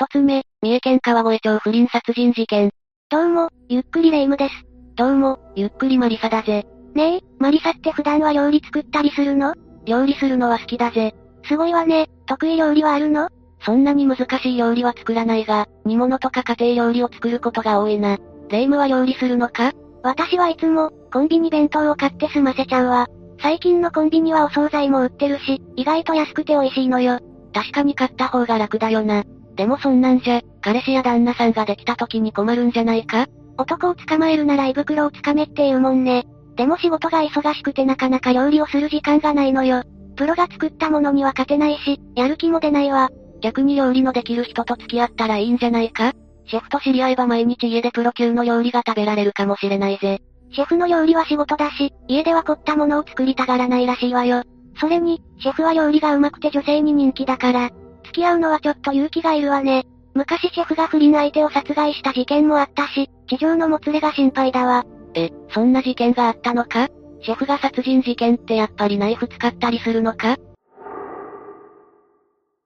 [0.00, 2.70] 一つ目、三重県川越町不倫殺人事件。
[3.10, 4.54] どうも、ゆっくりレ夢ムです。
[4.96, 6.64] どうも、ゆっくりマリサだぜ。
[6.94, 9.52] ねえ、マリサって普段は料理作ったりするの？
[9.84, 11.14] 料理するのは好きだぜ。
[11.44, 13.28] すごいわね、得意料理はあるの？
[13.62, 18.16] そんなに難しい料理は作らないが、煮物とか家庭料理を作ることが多いな。
[18.48, 19.72] レ夢ムは料理するのか？
[20.02, 23.06] 私はいつも、コンビニ弁当を買って済ませちゃうわ。
[23.42, 27.18] 最近のコンビニはお惣菜も売ってるし、意外と安くて美味しいのよ。
[27.52, 29.24] 確かに買った方が楽だよな。
[29.60, 33.26] でもそんなんじゃ、彼氏や旦那さんができた時に困るんじゃないか？
[33.58, 36.24] 男を捕まえるなら胃袋をつかめって言うもんね。
[36.56, 39.82] でも仕事が忙しくてなかなか料理をする時間がないのよ。
[40.16, 43.10] プロが作ったものには勝てないし、やる気も出ないわ。
[43.42, 46.14] 逆に料理のできる人と付き合ったらいいんじゃないか？
[46.46, 50.22] シェフと知り合えば毎日家でプロ級の料理が食べられるかもしれないぜ。
[50.52, 54.42] シェフの料理は仕事だし、家では凝ったものを作りたがらないらしいわよ。
[54.80, 57.68] それに、シェフは料理が上手くて女性に人気だから、
[58.10, 59.86] 付き合うのはちょっと勇気がいるわね。
[60.14, 64.84] 昔シェフが不倫相手を殺害した事件もあったし、地上のもつれが心配だわ。
[65.14, 66.88] え、そんな事件があったのか？
[67.22, 70.36] シェフが殺人事件ってやっぱりナイフ使ったりするのか？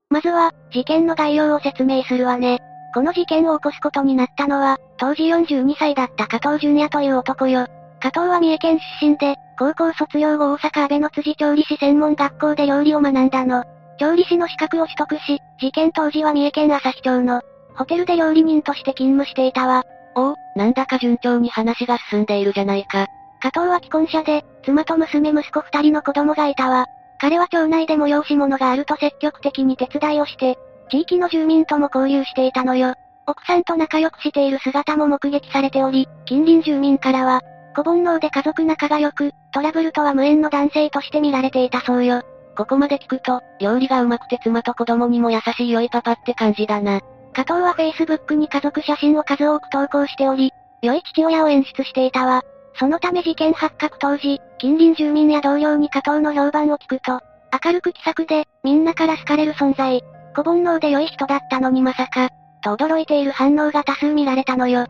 [0.09, 2.61] まずは、事件の概要を説明するわね。
[2.95, 7.67] この事件を起こすことになったのは、当時42歳だった加藤淳也という男よ。
[8.01, 13.65] 加藤は三重県出身で、高校卒業後大阪阿部の辻調理師専門学校で料理を学んだの。
[13.99, 17.43] 調理師の資格を取得し、事件当時は三重県旭町の、
[17.75, 19.85] ホテルで料理人として勤務していたわ。
[20.15, 23.07] おお、なんだか順調に話が進んでいるじゃないか。
[23.41, 26.87] 加藤は既婚者で、妻と娘息子二人の子供がいたわ。
[27.21, 30.57] 彼は町内で催し物があると積極的に手伝いをして、
[30.91, 32.95] 地域の住民とも交流していたのよ。
[33.27, 37.43] 奥さんと仲良くしている姿も目撃されており、近隣住民からは、
[37.75, 42.23] 小煩悩で家族仲が良く、トラブルとは無縁の男性として見られていたそうよ。
[42.57, 47.01] ここまで聞くと、料理がうまくて妻と子供にも優しい良いパパって感じだな。
[47.33, 50.53] 加藤は Facebook に家族写真を数多く投稿しており、
[50.83, 52.43] 良い父親を演出していたわ。
[52.77, 57.21] そのため事件発覚当時、近隣住民や同僚に加藤の評判を聞くと、
[57.65, 60.03] 明るく気さくで、みんなから好かれる存在。
[60.37, 62.31] 小煩悩で良い人だったのにまさか、
[62.63, 64.83] と驚いている反応が多数見られたのよ。
[64.83, 64.87] ん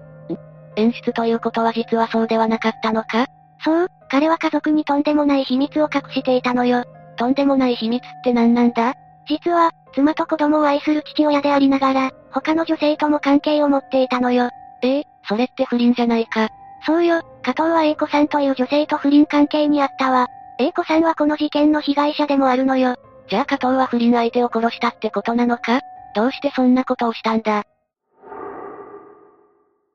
[0.77, 3.27] 演出ということは実はそうではなかったのか？
[3.63, 6.85] そう、彼は家族にとんでもない秘密を隠していたのよ。
[7.17, 8.95] とんでもない秘密って何なんだ？
[9.27, 14.51] 実は、妻と子供を愛する父親でありながら、他の女性とも関係を持っていたのよ。
[14.83, 16.49] ええそれって不倫じゃないか。
[16.87, 20.27] そうよ、加藤は英子さんという女性と不倫関係にあったわ。
[20.59, 22.97] 英子さんはこの事件の被害者でもあるのよ。
[23.29, 25.81] じゃあ加藤は不倫相手を殺したってことなのか？
[26.15, 27.65] どうしてそんなことをしたんだ？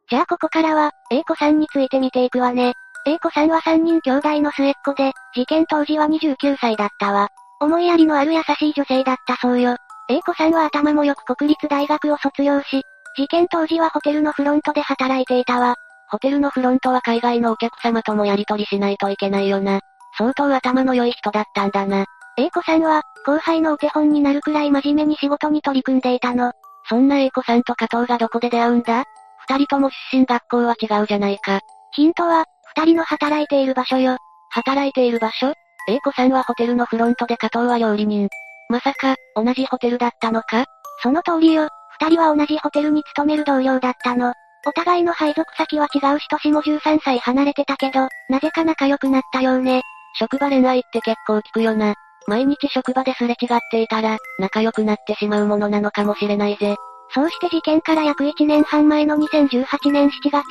[0.09, 2.74] じゃあここからは、英子さんについて見ていくわね。
[3.06, 7.30] 英子さんは3人兄弟の末っ子で、事件当時は29歳だったわ。
[7.62, 9.76] 思いやりのある優しい女性だったそうよ。
[10.10, 12.84] 英子さんは頭もよく国立大学を卒業し、
[13.18, 15.76] 事件当時はホテルのフロントで働いていたわ。
[16.10, 19.80] ホテルのフロントは海外のお客様ともやり取りしないといけないよな。
[20.18, 22.06] 相当頭の良い人だったんだな。
[22.38, 26.54] 英子さんは、後輩のお手本になるくらい真面目に仕事に取り組んでいたの。
[26.88, 29.04] そんな英子さんと加藤がどこで出会うんだ？
[29.48, 31.60] 二人とも出身学校は違うじゃないか。
[31.92, 34.18] ヒントは、二人の働いている場所よ。
[34.52, 35.53] 働いている場所？
[35.88, 38.30] 英子さんはホテルのフロントで加藤は料理人。
[38.69, 40.66] まさか、同じホテルだったのか？
[41.02, 41.68] その通りよ。
[42.02, 44.34] 二人は同じホテルに勤める同僚だったの。
[44.68, 49.81] お互いの配属先は違うし年も13歳離れてたけど、なぜか仲良くなったようね。
[50.19, 51.94] 職場恋愛って結構聞くよな。
[52.28, 56.75] 毎日職場ですれ違っていたら、仲良くなってしまうものなのかもしれないぜ。
[57.12, 60.44] そうして事件から約1年半前の2018年7月、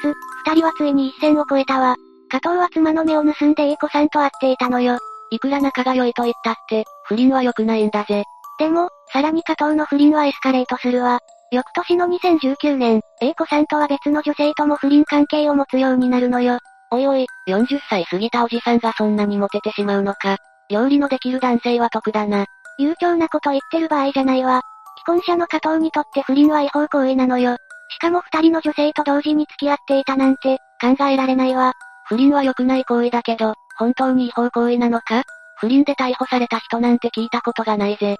[0.46, 1.94] 二人はついに一線を越えたわ。
[2.30, 4.98] 加藤は妻の目を盗んで英子さんと会っていたのよ。
[5.30, 8.24] いくら仲が良いと言ったって、不倫は良くないんだぜ。
[8.58, 11.20] でも、さらに加藤の不倫はエスカレートするわ。
[11.50, 16.58] 翌年の2019年、英子さんとは別の女性とも不倫関係を持つようになるのよ。
[16.90, 20.36] おいおい、40歳過ぎたおじさんがそんなにモテてしまうのか。
[20.70, 22.44] 料理のできる男性は得だな。
[22.78, 24.62] 悠長なこと言ってる場合じゃないわ。
[24.98, 27.56] 既婚者の加藤にとって不倫は違法行為なのよ。
[27.90, 31.72] しかも二人の女性と同時に付き合っていたなんて、考えられないわ。
[32.08, 35.24] 不倫は良くない行為だけど、本当に違法行為なのか？
[35.60, 38.16] 不倫で逮捕された人なんて聞いたことがないぜ。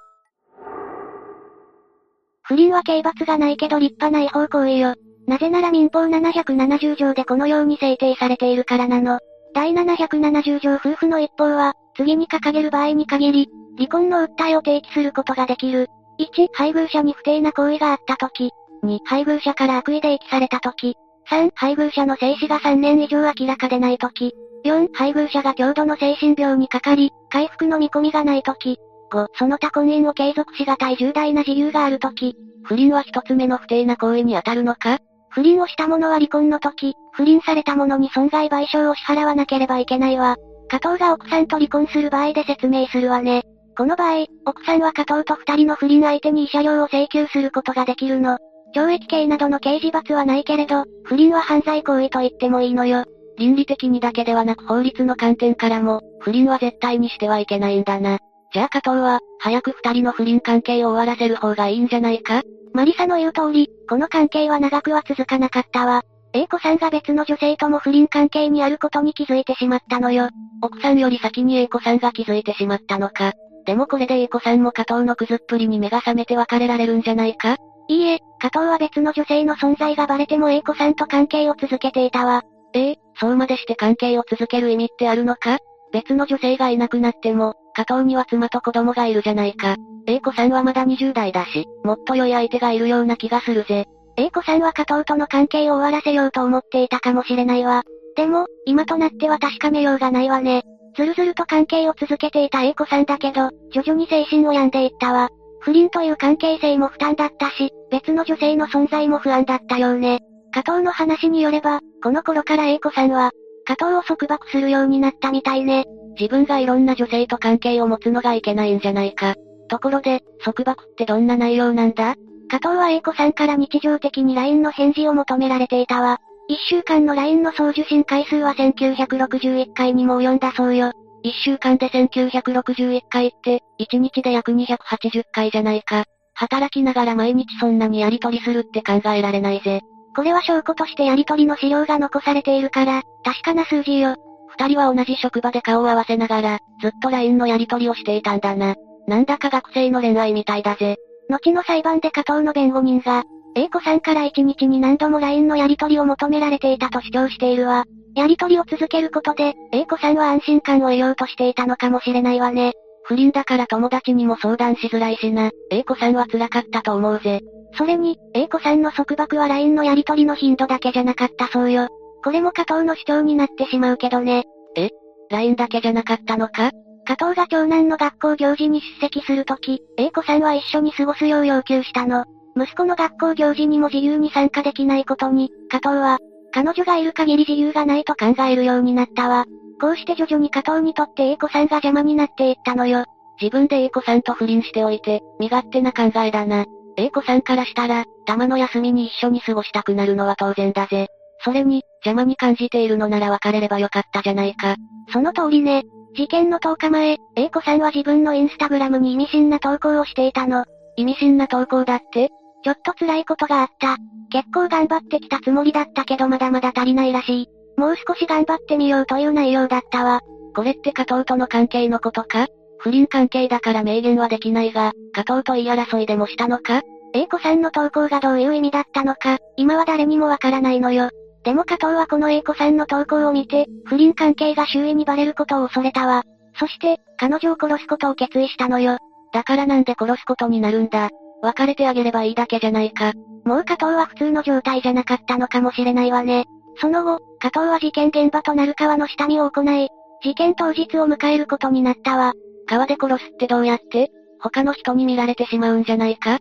[2.43, 4.95] 不倫は刑罰がないけど立派な違法行為よ。
[5.27, 9.19] なぜなら民法770条でこのように制定されているからなの。
[9.53, 15.87] 第770条夫婦の一方は、次に掲げる場合に限り、離婚の訴えを提起することができる。
[16.19, 18.51] 1、配偶者に不定な行為があったとき。
[18.83, 20.95] 2、配偶者から悪意で遺棄されたとき。
[21.29, 24.33] 3、配偶者の生死が3年以上明らかでないとき。
[24.65, 28.79] 4、配偶者が強度の精神病にかかり、回復の見込みがないとき。
[29.11, 32.35] 5、その他婚姻を継続しがたい重大な事由があるとき。
[32.63, 34.99] 不倫は一つ目の不定な行為に当たるのか？
[35.29, 40.35] 不倫をした者は離婚の時、不倫された者に損害賠償を支払わなければいけないわ。
[40.67, 43.43] 加藤が奥さんと離婚する場合で説明するわね。
[43.77, 48.39] この場合、奥さんは加藤と二人の不倫相手に慰謝料を請求することができるの。
[48.75, 53.05] 懲役刑などの刑事罰はないけれど、不倫は犯罪行為と言ってもいいのよ。
[53.37, 58.19] 倫理的にだけではなく法律の観点からも、不倫は絶対にしてはいけないんだな。
[58.53, 62.41] じゃあ加藤は、早く二人の不倫関係を終わらせる方がいいんじゃないか？
[62.73, 66.03] マリサの言う通り、この関係は長くは続かなかったわ。
[66.33, 70.29] A 子さんが別の女性とも不倫関係にあることに気づいてしまったのよ。
[70.61, 73.33] 奥さんより先に A 子さんが気づいてしまったのか。
[73.65, 77.57] でもこれで A 子さんも加藤のクズっぷりに目が覚めて別れられるんじゃないか？
[77.89, 82.43] いいえ、加藤は別の女性の存在がバレても A 子さんと関係を続けていたわ。
[82.73, 85.57] ええ、そうまでして関係を続ける意味ってあるのか？
[85.91, 89.75] 別の女性がいなくなっても、加藤には妻と子供がいるじゃないか。
[90.05, 93.85] A 子さんはまだ20代だし、もっと良い相手がいるような気がするぜ。
[94.17, 97.81] A 子さんは加藤との関係を終わらせようと思っていたかもしれないわ。
[98.15, 100.61] でも、今となっては確かめようがないわね。
[100.95, 105.29] ずるずると関係を続けていた A 子さんだけど、徐々に精神を病んでいったわ。
[105.61, 110.19] 不倫という関係性も負担だったし、別の女性の存在も不安だったようね。
[110.51, 113.31] 加藤の話によれば、この頃から A 子さんは、
[113.65, 115.85] 加藤を束縛するようになったみたいね。
[116.19, 119.35] 自分がいろんな女性と関係を持つのがいけないんじゃないか。
[119.67, 122.15] ところで、束縛ってどんな内容なんだ？
[122.49, 126.17] 加藤は A 子さんから日常的に LINE の返事を求められていたわ。
[126.47, 130.91] 一週間の LINE の送受信回数は1961回にも及んだそうよ。
[131.21, 136.05] 一週間で1961回って、一日で約280回じゃないか。
[136.39, 139.81] 働きながら毎日そんなにやりとりするって考えられないぜ。
[140.15, 144.15] これは証拠としてやりとりの資料が残されているから、確かな数字よ。
[144.47, 148.75] 二人は同じ職場で顔を合わせながら、ずっと LINE のやりとりをしていたんだな。
[149.05, 150.95] なんだか学生の恋愛みたいだぜ。
[151.29, 153.23] 後の裁判で加藤の弁護人が、
[153.55, 157.83] A 子さんから一日に何度も LINE のやりとりを求められていたと主張しているわ。
[158.15, 162.73] やりとりを続けることで、A 子さんは安心感を得ようとしていたのかもしれないわね。
[163.05, 165.51] 不倫だから友達にも相談しづらいしな。
[165.71, 167.41] A 子さんは辛かったと思うぜ。
[167.77, 171.87] それに、A 子さんの束縛は LINE のやりとりの頻度だけじゃなかったそうよ。
[172.23, 174.43] これも加藤の主張になってしまうけどね。
[174.75, 174.89] え
[175.31, 176.71] ?LINE だけじゃなかったのか？
[177.05, 182.25] 加藤が長男の学校行事に出席するとき、A 子さんは一緒に過ごすよう要求したの。
[182.55, 186.19] 息子の学校行事にも自由に参加できないことに、加藤は、
[186.51, 189.45] 彼女がいる限り自由がないと考えるようになったわ。
[189.79, 193.05] こうして徐々に加藤にとって A 子さんが邪魔になっていったのよ。
[193.41, 196.65] 自分で A 子さんと不倫しておいて、身勝手な考えだな。
[196.97, 201.07] A 子さんからしたら、たまの休みに一緒に過ごしたくなるのは当然だぜ。
[201.45, 204.75] それに、邪魔に感じているのなら別れればよかったじゃないか。
[205.13, 205.83] その通りね。
[206.15, 210.65] 事件の10日前、A 子さんは自分のインスタグラムに意味深な投稿をしていたの。
[210.97, 212.29] 意味深な投稿だって？
[212.61, 213.95] ちょっと辛いことがあった。
[214.29, 217.47] 結構頑張ってきたつもりだったけどまだまだ足りないらしい。
[217.79, 220.19] もう少し頑張ってみようという内容だったわ。
[220.53, 222.47] これって加藤との関係のことか？
[222.77, 226.81] 不倫関係だから明言はできないが、加藤と言い争いでもしたのか
[227.13, 231.09] ?A 子さんの投稿がどういう意味だったのか、今は誰にもわからないのよ。
[231.45, 236.23] でも加藤はこの A 子さんの投稿を見て、不倫関係が周囲にバレることを恐れたわ。
[236.59, 238.97] そして、彼女を殺すことを決意したのよ。
[239.31, 241.09] だからなんで殺すことになるんだ？
[241.41, 243.13] 別れてあげればいいだけじゃないか。
[243.45, 246.45] もう加藤は普通の状態じゃなかったのかもしれないわね。
[246.81, 249.89] その後、加藤は事件現場となる川の下見を行い、
[250.23, 252.33] 事件当日を迎えることになったわ。
[252.67, 254.09] 川で殺すってどうやって？
[254.39, 256.39] 他の人に見られてしまうんじゃないか？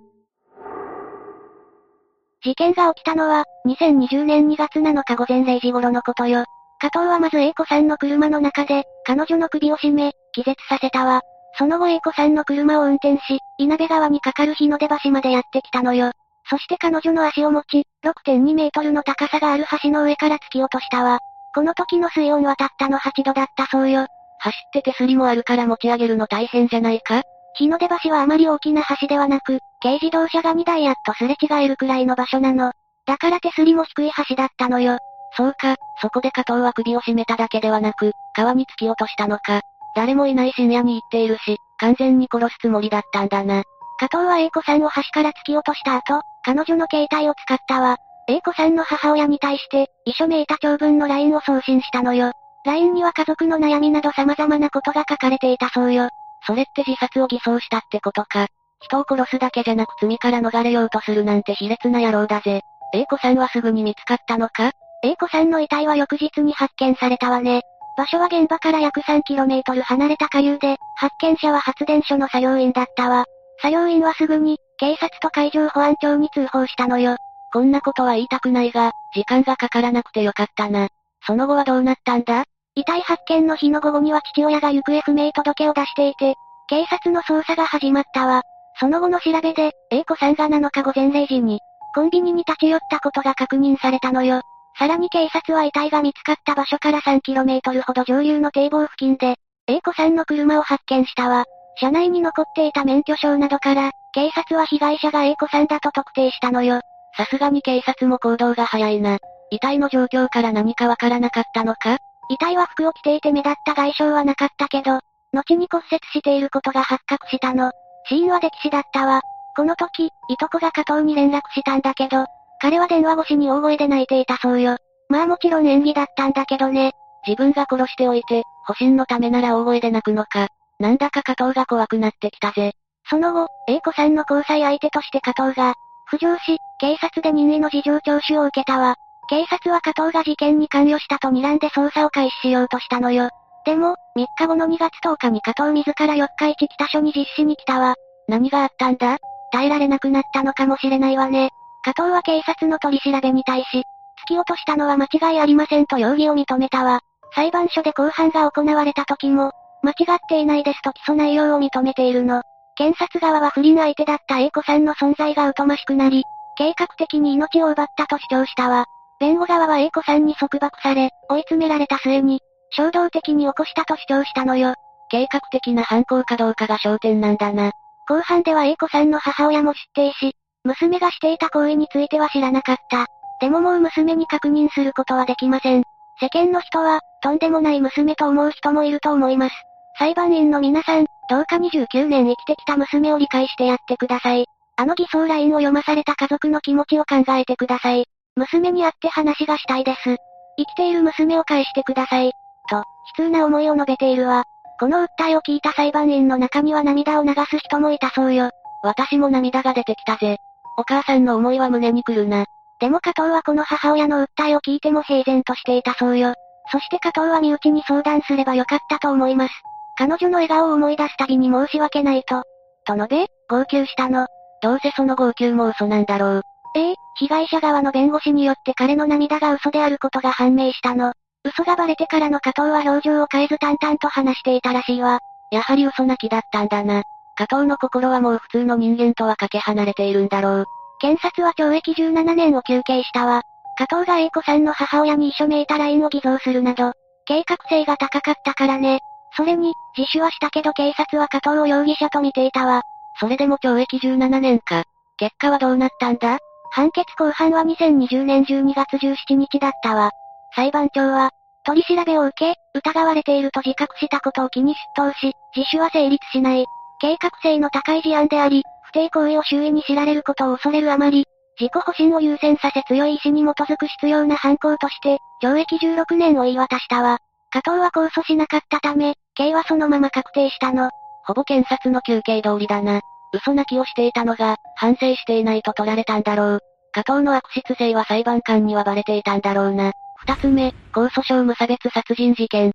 [2.45, 6.45] 事件が起きたのは、2020年2月7日午前0時頃のことよ。
[6.81, 11.23] 加藤はまず A 子さんの車の中で、彼女の首を絞め、気絶させたわ。
[11.59, 16.13] その後 A 子さんの車を運転し、稲部川に架かる日の出橋までやってきたのよ。
[16.51, 21.19] そして彼女の足を持ち、6.2メートルの高さがある橋の上から突き落としたわ。
[21.55, 24.07] この時の水温はたったの8度だったそうよ。
[24.39, 27.23] 走って手すりもあるから持ち上げるの大変じゃないか？
[27.57, 32.73] 日の出橋はあまり大きな橋ではなく、軽自動車が2台やっとすれ違えるくらいの場所なの。
[33.05, 34.99] だから手すりも低い橋だったのよ。
[35.37, 39.61] そうか、そこで加藤は首を絞めただけではなく、川に突き落としたのか。
[39.97, 43.65] 誰もいない深夜に行っているし、完全に殺すつもりだったんだな。
[43.99, 47.99] 加藤は A 子さんを橋から突き落とした後、彼女の携帯を使ったわ。
[48.27, 52.33] A 子さんの母親に対して、遺書めいた長文の LINE を送信したのよ。
[52.65, 56.09] LINE には家族の悩みなど様々なことが書かれていたそうよ。
[56.47, 58.47] それって自殺を偽装したってことか。
[58.81, 62.63] 人を殺すだけじゃなく罪から逃れようとするなんて卑劣な野郎だぜ。
[62.95, 67.61] A 子さんはすぐに見つかったのか ?A 子さんの遺体は翌日に発見されたわね。
[67.99, 73.27] 場所は現場から約 3km 離れた下流で、発見者は発電所の作業員だったわ。
[73.61, 77.17] 作業員はすぐに、警察と海上保安庁に通報したのよ。
[77.53, 80.89] こんなことは言いたくないが、時間がかからなくてよかったな。
[81.27, 82.45] その後はどうなったんだ？
[82.75, 86.35] 遺体発見の日の午後には父親が行方不明届を出していて、
[86.69, 88.43] 警察の捜査が始まったわ。
[88.79, 91.59] その後の調べで、A 子さんが7日午前0時に、
[91.95, 94.43] コンビニに立ち寄ったことが確認されたのよ。
[94.79, 99.35] さらに警察は遺体が見つかった場所から 3km ほど上流の堤防付近で、
[99.67, 101.47] A 子さんの車を発見したわ。
[101.81, 106.81] 車内に残っていた免許証などから、警察は被害者が A 子さんだと特定したのよ。
[107.17, 109.19] さすがに警察も行動が早いな。
[109.51, 111.99] 遺体の状況から何かわからなかったのか？
[112.31, 115.01] 遺体は服を着ていて目立った外傷はなかったけど、
[115.33, 117.73] 後に骨折していることが発覚したの。
[118.09, 119.21] 死因は溺死だったわ。
[119.57, 122.27] この時、いとこが加藤に連絡したんだけど、
[122.61, 124.77] 彼は電話越しに大声で泣いていたそうよ。
[125.09, 126.93] まあもちろん演技だったんだけどね。
[127.27, 130.49] 自分が殺しておいて、保身のためなら大声で泣くのか。
[130.79, 132.73] なんだか加藤が怖くなってきたぜ。
[133.11, 135.75] その後、A 子さんの交際相手として加藤が、
[136.11, 138.97] 浮上し、警察で任意の事情聴取を受けたわ。
[139.29, 143.31] 警察は加藤が事件に関与したと睨んで捜査を開始しようとしたのよ。
[143.67, 147.95] でも、3日後の2月10日に加藤自ら四日市北署に実施に来たわ。
[148.27, 149.19] 何があったんだ？
[149.53, 151.51] 耐えられなくなったのかもしれないわね。
[151.85, 153.85] 加藤は警察の取り調べに対し、
[154.25, 157.01] 突き落としたのは間違いありませんと容疑を認めたわ。
[157.35, 162.43] 裁判所で公判が行われた時も、間違っていないですと起訴内容を認めているの。
[162.79, 166.23] 検察側は不倫相手だった A 子さんの存在が疎ましくなり、
[166.57, 168.85] 計画的に命を奪ったと主張したわ。
[169.19, 174.75] 弁護側は A 子さんに束縛され、追い詰められた末に、衝動的に起こしたと主張したのよ。
[175.11, 177.73] 計画的な犯行かどうかが焦点なんだな。
[178.09, 183.07] 後半では A 子さんの母親も知っていし、娘がしていた行為については知らなかった。
[183.41, 185.83] でももう娘に確認することはできません。
[186.21, 189.55] 世間の人は、とんでもない娘と思う人もいると思います。
[189.99, 194.47] 裁判員の皆さん、どうか29年生きてきた娘を理解してやってください。
[194.77, 198.07] あの偽装ラインを読まされた家族の気持ちを考えてください。
[198.37, 200.17] 娘に会って話がしたいです。
[200.57, 202.33] 生きている娘を返してください。
[202.71, 202.85] と、悲
[203.27, 204.45] 痛な思いを述べているわ。
[204.81, 208.51] この訴えを聞いた裁判員の中には涙を流す人もいたそうよ。
[208.83, 210.39] 私も涙が出てきたぜ。
[210.79, 212.47] お母さんの思いは胸に来るな。
[212.81, 216.35] でも加藤はこの母親の訴えを聞いても平然としていたそうよ。
[216.71, 219.55] そして加藤は身内に相談すればよかったと思います。
[219.99, 222.45] 彼女の笑顔を思い出すたびに申し訳ないと。
[222.87, 224.29] と述べ、号泣したの。
[224.63, 226.43] どうせその号泣も嘘なんだろう。
[226.77, 231.15] ええ被害者側の弁護士によって彼の涙が嘘であることが判明したの。
[231.45, 235.19] 嘘がバレてからの加藤は表情を変えず淡々と話していたらしいわ。
[235.51, 237.03] やはり嘘泣きだったんだな。
[237.37, 240.65] 加藤の心はもう普通の人間とはかけ離れているんだろう。
[241.01, 243.43] 検察は懲役17年を求刑したわ。
[243.77, 246.93] 加藤が A 子さんの母親に遺書めいた LINE を偽造するなど、
[247.27, 249.01] 計画性が高かったからね。
[249.37, 252.83] それに、自首はしたけど警察は加藤を容疑者と見ていたわ。
[253.21, 254.85] それでも懲役17年か。
[255.17, 256.39] 結果はどうなったんだ？
[256.71, 260.11] 判決公判は2020年12月17日だったわ。
[260.55, 261.31] 裁判長は、
[261.65, 266.67] 取り調べを受け、疑われていると自覚したことを機に出頭し、自首は成立しない。
[267.01, 271.27] 計画性の高い事案であり、不定行為を周囲に知られることを恐れるあまり、
[271.61, 277.19] 自己保身を優先させ強い意志に基づく必要な犯行として、懲役16年を言い渡したわ。
[277.51, 280.91] 加藤は控訴しなかったため、刑はそのまま確定したの。
[281.25, 283.01] ほぼ検察の求刑通りだな。
[283.33, 286.61] 嘘泣きをしていたのが、反省していないと取られたんだろう。
[286.93, 289.93] 加藤の悪質性は裁判官にはバレていたんだろうな。
[290.17, 292.73] 二つ目、控訴訟無差別殺人事件。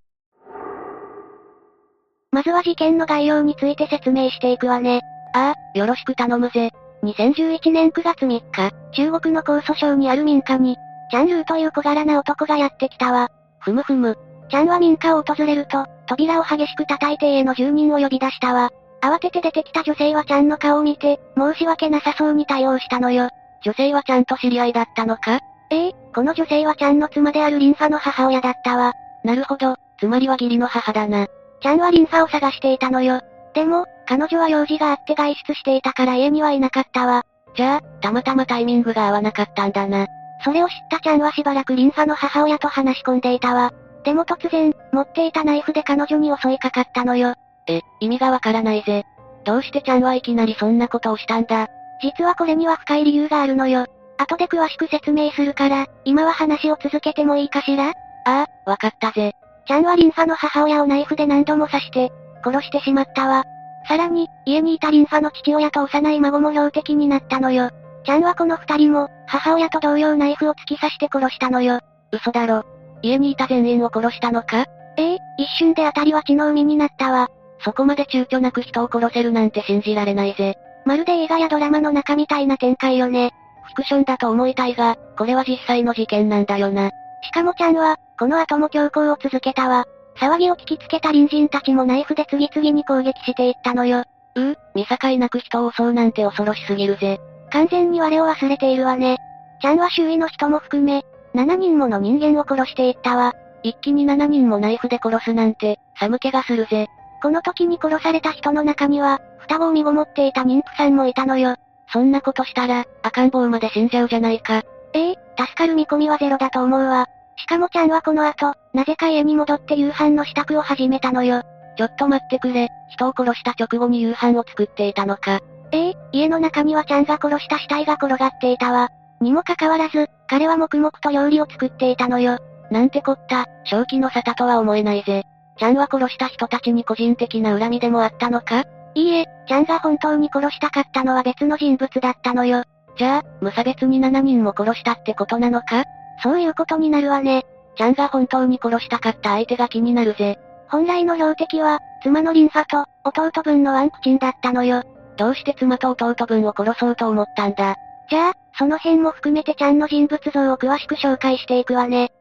[2.32, 5.00] まずは事件の概要について説明していくわね。
[5.34, 6.70] ああ、よろしく頼むぜ。
[7.04, 10.76] 2011年9月3日、中国の控訴省にある民家に、
[11.10, 13.28] チャンルーという小柄な男がやってきたわ。
[13.60, 14.16] ふむふむ。
[14.54, 18.70] チャンは民家を訪れると、扉を激しく叩いて家の住人を呼び出したわ。
[19.00, 23.30] 慌てて出てきた女性はちゃんの顔を見て、申し訳なさそうに対応したのよ。
[23.64, 25.40] 女性はちゃんと知り合いだったのか？
[25.70, 28.92] ええこの女性はちゃんの妻であるリンファの母親だったわ。
[29.24, 31.26] なるほど、つまりは義理の母だな。
[31.60, 33.22] ちゃんはリンファを探していたのよ。
[33.54, 37.24] でも、彼女は用事があって外出していたから家にはいなかったわ。
[37.56, 40.06] じゃあ、たまたまタイミングが合わなかったんだな。
[40.44, 43.72] それを知ったちゃんはしばらくリンファの母親と話し込んでいたわ。
[44.04, 47.34] でも突然、持っていたナイフで彼女に襲いかかったのよ。
[47.66, 49.04] え、意味がわからないぜ。
[49.44, 51.68] どうしてちゃんはいきなりそんなことをしたんだ？
[52.02, 53.86] 実はこれには深い理由があるのよ。
[54.18, 57.92] 後で詳しく説明するから、今は話を続けてもいいかしら？
[58.26, 59.32] ああ、わかったぜ。
[59.66, 62.12] ちゃんはリンファの母親をナイフで何度も刺して、
[62.44, 63.44] 殺してしまったわ。
[63.88, 67.70] さらに、家にいたリンファの父親と幼い孫も標的になったのよ。
[68.04, 71.80] ちゃんはこの二人も、母親と同様ナイフを突き刺して殺したのよ。
[72.12, 72.64] 嘘だろ。
[73.04, 74.64] 家にいた全員を殺したのか？
[74.96, 77.28] ええ、一瞬であたりは血の海になったわ。
[77.60, 80.54] そこまで躊躇なく人を殺せるなんて信じられないぜ。
[80.84, 83.32] まるで映画やドラマの中みたいな展開よね。
[83.64, 86.90] フィクションだと思いたいが、これは実際の事件なんだよな。
[87.22, 89.84] しかもちゃんは、この後も強行を続けたわ。
[90.16, 94.04] 騒ぎを聞きつけた隣人たちもナイフで次々に攻撃していったのよ。
[94.36, 97.18] うう、見境なく人を襲うなんて恐ろしすぎるぜ。
[97.50, 99.16] 完全に我を忘れているわね。
[99.60, 101.02] ちゃんは周囲の人も含め、
[101.34, 103.32] 7人もの人間を殺していったわ。
[103.62, 106.86] 一気に7人もナイフで殺すなんて、寒気がするぜ。
[107.22, 111.56] この時に殺された人の中には、双子を身ごもっていた妊婦さんもいたのよ。
[111.92, 114.62] そんなことしたら、赤ん坊まで死んじゃうじゃないか。
[114.92, 117.06] ええ助かる見込みはゼロだと思うわ。
[117.36, 121.42] しかもちゃんはこの後、なぜか家に戻って夕飯の支度を始めたのよ。
[121.76, 125.40] ちょっと待ってくれ、人を殺した直後に夕飯を作っていたのか。
[125.72, 128.90] ええ家の中にはちゃんが殺した死体が転がっていたわ。
[129.20, 132.38] にもかかわらず、彼は黙々と料理を作っていたのよ。
[132.70, 135.24] なんてこった、正気の沙汰とは思えないぜ。
[135.58, 138.64] ちゃんは殺した人たちに個人的な恨みでもあったのか？
[138.94, 142.64] いいえ、ちゃんが本当に殺したかったのは別の人物だったのよ。
[142.96, 145.84] じゃあ、無差別に7人も殺したってことなのか？
[146.22, 147.44] そういうことになるわね。
[147.76, 150.38] ちゃんが本当に殺したかった相手が気になるぜ。
[150.68, 154.82] 本来の標的は、妻のリンファと、弟分のワンクチンだったのよ。
[155.16, 157.76] どうして妻と弟分を殺そうと思ったんだ？
[158.10, 162.12] じゃあ、その辺も含めてちゃんの人物像を詳しく紹介していくわね。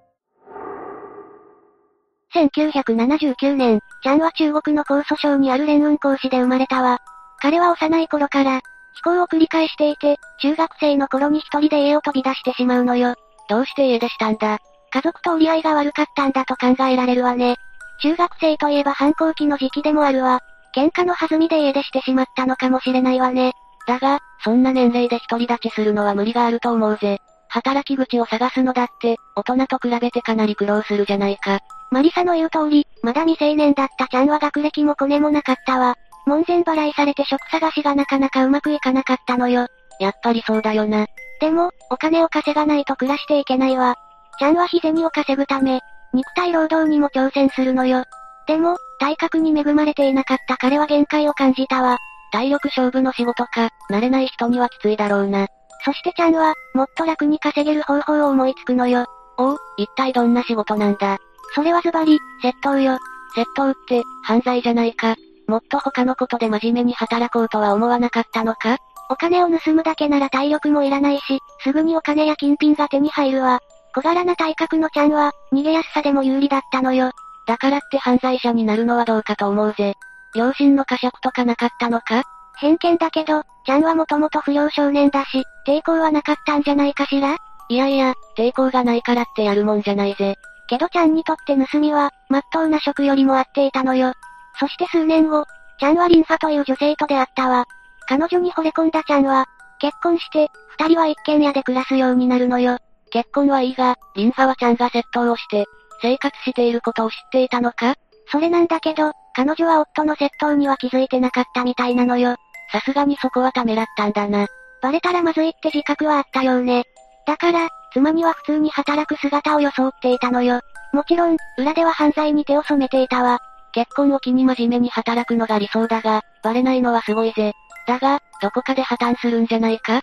[2.33, 6.99] 1979年、ちゃんは中国の江蘇省にある連雲講師で生まれたわ。
[7.39, 8.61] 彼は幼い頃から、
[8.95, 13.15] 飛行を繰り返していて、中学生の頃に一人で家を飛び出してしまうのよ。
[13.49, 14.59] どうして家出したんだ？
[14.91, 17.57] 家族と折り合いが悪かったんだと考えられるわね。
[18.01, 20.39] 中学生といえば反抗期の時期でもあるわ。
[20.75, 23.53] 喧嘩の弾みで家出してしまったのかもしれないわね。
[23.87, 27.19] だが、そんな年齢で独り立ちするのは無理があると思うぜ。
[27.49, 31.59] 働き口を探すのだって、大人と比べてかなり苦労するじゃないか。
[31.91, 35.95] マリサの言う通り、まだ未成年だったちゃんは学歴もコネもなかったわ。
[36.25, 39.67] 門前払いされて職探しがなかなかうまくいかなかったのよ。
[39.99, 41.05] やっぱりそうだよな。
[41.39, 43.95] でも、お金を稼がないと暮らしていけないわ。
[44.39, 45.81] ちゃんは日銭を稼ぐため、
[46.13, 48.05] 肉体労働にも挑戦するのよ。
[48.47, 51.97] でも、体格に恵まれていなかった彼は限界を感じたわ。
[52.33, 55.45] 体力勝負の仕事か、慣れない人にはきついだろうな。
[55.85, 59.05] そしてちゃんは、もっと楽に稼げる方法を思いつくのよ。
[59.37, 61.19] おう、一体どんな仕事なんだ？
[61.53, 62.97] それはズバリ、窃盗よ。
[63.35, 65.15] 窃盗って、犯罪じゃないか。
[65.47, 68.77] もっと他のことで真面目に働こうとは思わなかったのか？
[69.11, 73.59] お金を盗むだけなら体力もいらないし、すぐにお金や金品が手に入るわ。
[73.93, 77.11] 小柄な体格のちゃんは、逃げやすさでも有利だったのよ。
[77.45, 79.93] だからって犯罪者になるのはどうかと思うぜ。
[80.35, 82.23] 両親の呵責とかなかったのか？
[82.59, 87.37] 偏見だけど、ちゃんはもともと不良少年だし、抵抗はなかったんじゃないかしら？
[87.69, 90.35] いやいや、抵抗がないからってやるもんじゃないぜ。
[90.69, 94.13] けどちゃんにとって盗みは、まっとうな職よりも合っていたのよ。
[94.59, 95.45] そして数年後、
[95.79, 97.65] ちゃんはリンファという女性と出会ったわ。
[98.07, 99.45] 彼女に惚れ込んだちゃんは、
[99.79, 102.77] 結婚して、二人は一軒家で暮らすようになるのよ。
[103.11, 105.65] 結婚はいいが、リンファはちゃんが窃盗をして、
[106.01, 107.95] 生活していることを知っていたのか？
[108.27, 112.35] それなんだけど、彼女は夫の窃盗には気づいてなかったみたいなのよ。
[112.71, 114.47] さすがにそこはためらったんだな。
[114.81, 116.83] バレたらまずいって自覚はあったようね。
[117.25, 120.59] だから、妻には普通に働く姿を装っていたのよ。
[120.91, 123.39] もちろん、裏では犯罪に手を染めていたわ。
[123.73, 127.53] 結婚を機に真面目に働くのが理想だが、バレないのはすごいぜ。
[127.87, 130.01] だが、どこかで破綻するんじゃないか？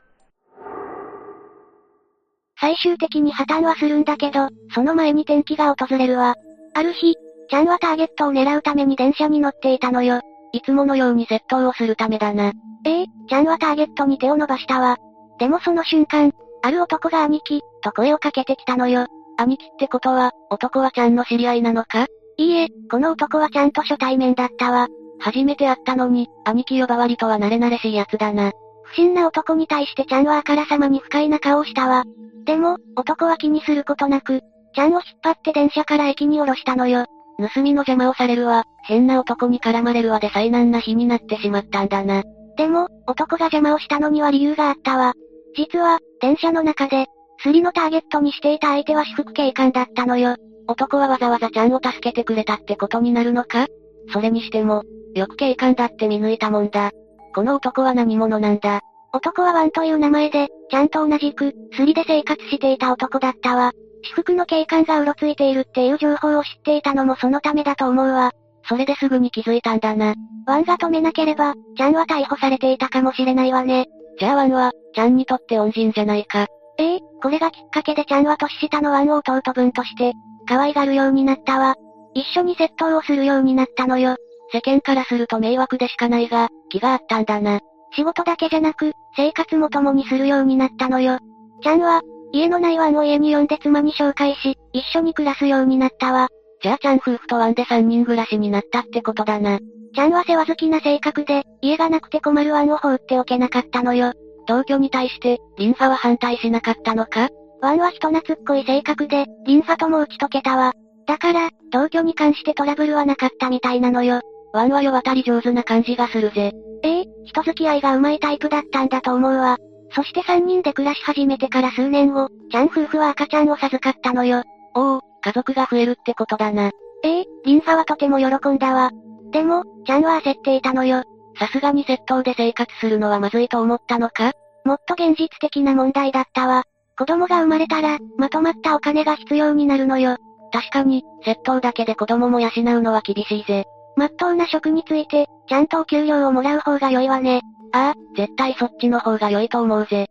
[2.61, 6.35] 最終的に破綻はするんだけど、その前に転機が訪れるわ。
[6.75, 7.17] ある日、
[7.51, 10.21] ちゃんはターゲットを狙うために電車に乗っていたのよ。
[10.53, 12.53] いつものように窃盗をするためだな。
[12.87, 14.97] ええちゃんはターゲットに手を伸ばしたわ。
[15.39, 16.33] でもその瞬間、
[16.63, 19.07] ある男が兄貴、と声をかけてきたのよ。
[19.37, 22.07] 兄貴ってことは、男はちゃんの知り合いなのか？
[22.37, 24.87] いいえ、この男はちゃんと初対面だったわ。
[25.19, 28.53] 初めて会ったのに、兄貴呼ばわりとは慣れ慣れしい奴だな。
[28.85, 32.05] 不審な男に対してちゃんはあからさまに不快な顔をしたわ。
[32.45, 34.41] でも、男は気にすることなく、
[34.75, 37.07] ちゃんを引っ張って電車から駅に降ろしたのよ。
[37.41, 42.23] 盗みの邪魔をされるわ、変な男に絡まれるわで災難な日になってしまったんだな。
[42.57, 45.15] でも、男が邪魔をしたのには理由があったわ。
[45.57, 47.07] 実は、電車の中で、
[47.43, 50.37] スリのターゲットにしていた相手は私服警官だったのよ。
[50.69, 53.67] 男はわざわざちゃんを助けてくれたってことになるのか？
[54.13, 54.83] それにしても、
[55.15, 56.91] よく警官だって見抜いたもんだ。
[57.35, 58.81] この男は何者なんだ？
[59.13, 63.73] 男はワンという名前で、ちゃんと同じく、スリで生活していた男だったわ。
[64.03, 68.33] 私服の警官がうろついているっていう情報を知っていたのもそのためだと思うわ。
[68.69, 70.15] それですぐに気づいたんだな。
[70.47, 73.87] ワンが止めなければ、ちゃんは逮捕されていたかもしれないわね。
[74.19, 76.47] じゃあワンは、ちゃんにとって恩人じゃないか。
[76.79, 80.13] ええこれがきっかけでちゃんは年下のワンを弟分として、
[80.49, 81.75] 可愛がるようになったわ。
[82.15, 84.17] 一緒に窃盗をするようになったのよ。
[84.53, 87.61] 世間からすると迷惑でしかないが、気があったんだな。
[87.93, 91.19] 仕事だけじゃなく、生活も共にするようになったのよ。
[91.63, 92.03] ちゃんは、
[92.33, 96.29] 家のないワンを家に呼んで妻に紹介し、一緒に暮らすようになったわ。
[96.63, 99.59] じゃあちゃん夫婦とワンで三人暮らしになったってことだな。
[99.95, 104.13] ちゃんは世話好きな性格で、家がなくて困るワンを放っておけなかったのよ。
[104.47, 107.29] 同居に対して、リンファは反対しなかったのか？
[107.61, 110.73] ワンは人懐っこい性格で、リンファとも打ち解けたわ。
[111.07, 114.21] だから、同居に関してトラブルはなかったみたいなのよ。
[114.53, 116.53] ワンは世渡り上手な感じがするぜ。
[116.83, 119.59] ええ人付き合いが上手いタイプだったんだと思うわ。
[119.93, 124.43] そして三人で暮らし始めてから数年後、ちゃん夫婦は赤ちゃんを授かったのよ。
[124.75, 126.71] おお、家族が増えるってことだな。
[127.03, 128.91] ええリンファはとても喜んだわ。
[129.31, 131.03] でも、ちゃんは焦っていたのよ。
[131.39, 134.33] さすがに窃盗で生活するのはまずいと思ったのか？
[134.65, 136.65] もっと現実的な問題だったわ。
[136.99, 140.19] 子供が生まれたら、まとまったお金が必要になるのよ。
[140.53, 142.51] 確かに、窃盗だけで子供も養う
[142.83, 143.65] のは厳しいぜ。
[143.97, 147.41] まっとうな職について、ちゃんとお給料をもらう方が良いわね。
[147.73, 150.09] ああ、絶対そっちの方が良いと思うぜ。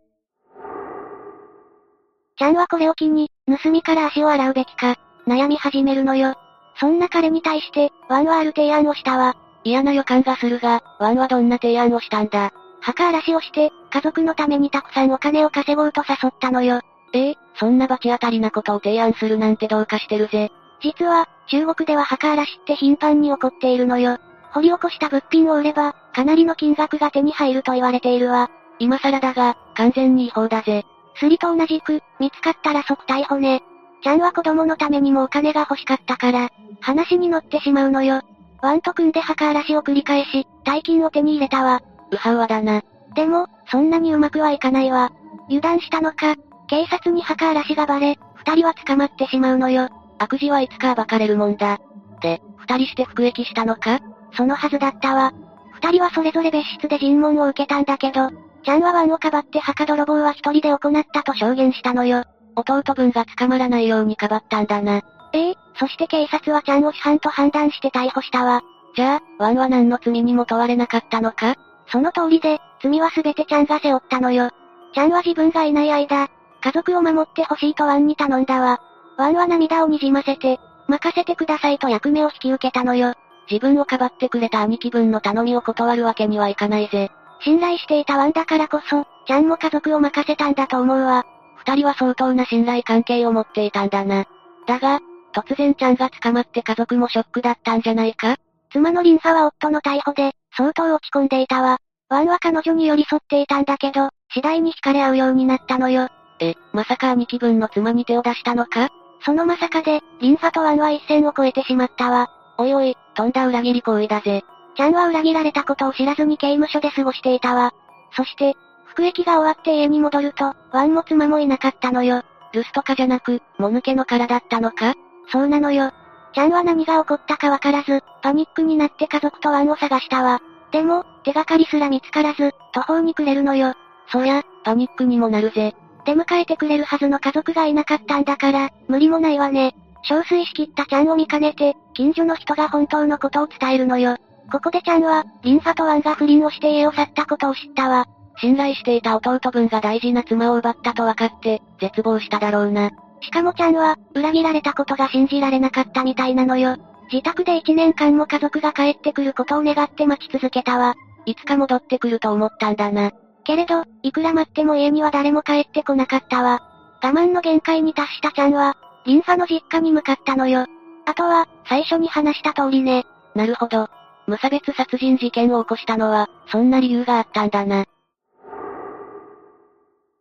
[2.38, 3.30] ちゃんはこれを機に、
[3.62, 4.96] 盗みから足を洗うべきか、
[5.26, 6.34] 悩み始めるのよ。
[6.76, 9.36] そんな彼に対して、ワンはある提案をしたわ。
[9.62, 16.80] 嫌な予感がするが、ワンはどんな提案をしたんだ墓荒らしをして、家族のためにたくさんお金を稼ごうと誘ったのよ。
[17.12, 20.50] ええそんな罰当たりなことを提案するなんてどうかしてるぜ。
[20.80, 24.18] 実は、中国では墓荒らしって頻繁に起こっているのよ。
[24.52, 28.50] 掘り起こした物品を売れば、かなりの金額が手に入ると言われているわ。
[28.78, 30.84] 今更だが、完全に違法だぜ。
[31.16, 33.62] スリと同じく、見つかったら即逮捕ね。
[34.02, 36.48] ちゃんは子供のためにもお金が欲しかったから、
[36.80, 38.22] 話に乗ってしまうのよ。
[38.62, 41.82] ワンと組んで墓荒らしを繰り返し、大金を手に入れたわ。
[42.10, 42.82] うはうわだな。
[43.14, 45.12] でも、そんなにうまくはいかないわ。
[45.46, 46.36] 油断したのか、
[46.68, 49.88] 警察に墓荒らしがバレ、二人は捕まってしまうのよ。
[50.18, 51.78] 悪事はいつか暴かれるもんだ。
[52.20, 54.00] で、二人して服役したのか？
[54.32, 55.32] そのはずだったわ。
[55.72, 58.30] 二人はそれぞれ別室で尋問を受けたんだけど、
[58.62, 62.24] ちゃんはワンをかばって墓泥棒は一人で行ったと証言したのよ。
[62.56, 65.02] 弟分が捕まらないようにかばったんだな。
[65.32, 68.62] ええそして警察はちゃんを主犯と判断して逮捕したわ。
[68.94, 71.54] じゃあ、ワンは何の罪にも問われなかったのか？
[71.86, 74.50] その通りで、罪はすべてちゃんが背負ったのよ。
[74.92, 76.28] ちゃんは自分がいない間、
[76.60, 78.80] 家族を守ってほしいとワンに頼んだわ。
[79.16, 83.14] ワンは涙を滲ませて、任せてくださいと役目を引き受けたのよ。
[83.50, 87.10] 自分をかばってくれた兄貴分の頼みを断るわけにはいかないぜ。
[87.42, 91.24] 信頼していたワンだからこそ、ちゃんも家族を任せたんだと思うわ。
[91.56, 94.26] 二人は相当な信頼関係を持っていたんだな。
[94.66, 95.00] だが、
[95.32, 98.36] 突然ちゃんが捕まって家族もショックだったんじゃないか？
[98.72, 101.78] 妻のリンファは夫の逮捕で、相当落ち込んでいたわ。
[102.08, 106.08] ワンは彼女に寄り添っていたんだけど、次第に惹かれ合うようになったのよ。
[106.40, 108.88] え、まさか兄貴分の妻に手を出したのか？
[109.24, 112.30] そのまさかで、リンファとワンは一線を越えてしまったわ。
[112.58, 114.44] おいおい、とんだ裏切り行為だぜ。
[114.76, 117.72] ちゃんは裏切られたことを知らずに刑務所で過ごしていたわ。
[118.16, 122.22] そして、服役が終わって家に戻ると、ワンも妻もいなかったのよ。
[122.52, 124.94] 留守とかじゃなく、もぬけの殻だったのか？
[125.30, 125.92] そうなのよ。
[126.32, 130.40] ちゃんは何が起こったかわからず、パニックになって家族とワンを探したわ。
[130.72, 133.74] でも、手がかりすら見つからず、途方に暮れるのよ。
[134.08, 135.74] そりゃ、パニックにもなるぜ。
[136.04, 139.74] 出迎えてくれるはずの家族がいなかったんだから、無理もないわね。
[140.08, 144.16] 憔悴しきったちゃんを見かねて、近所の人が本当のことを伝えるのよ。
[144.50, 148.06] ここでちゃんは、リンファとワンが不倫をして家を去ったことを知ったわ。
[148.40, 152.90] 信頼していた弟分が大事な妻を奪ったと分かって、絶望しただろうな。
[153.20, 156.76] しかもちゃんは、裏切られたことが信じられなかったみたいなのよ。
[157.12, 160.94] 自宅で一年間も家族が帰ってくることを願って待ち続けたわ。
[161.26, 163.10] いつか戻ってくると思ったんだな。
[163.44, 166.62] けれど、いくら待っても家には誰も帰ってこなかったわ。
[167.02, 170.66] 我慢の限界に達したちゃんは、リンファの実家に向かったのよ。
[171.06, 173.04] あとは、最初に話した通りね。
[173.34, 173.88] なるほど。
[174.26, 177.84] 無差別殺人事件を起こしたのは、そんな理由があったんだな。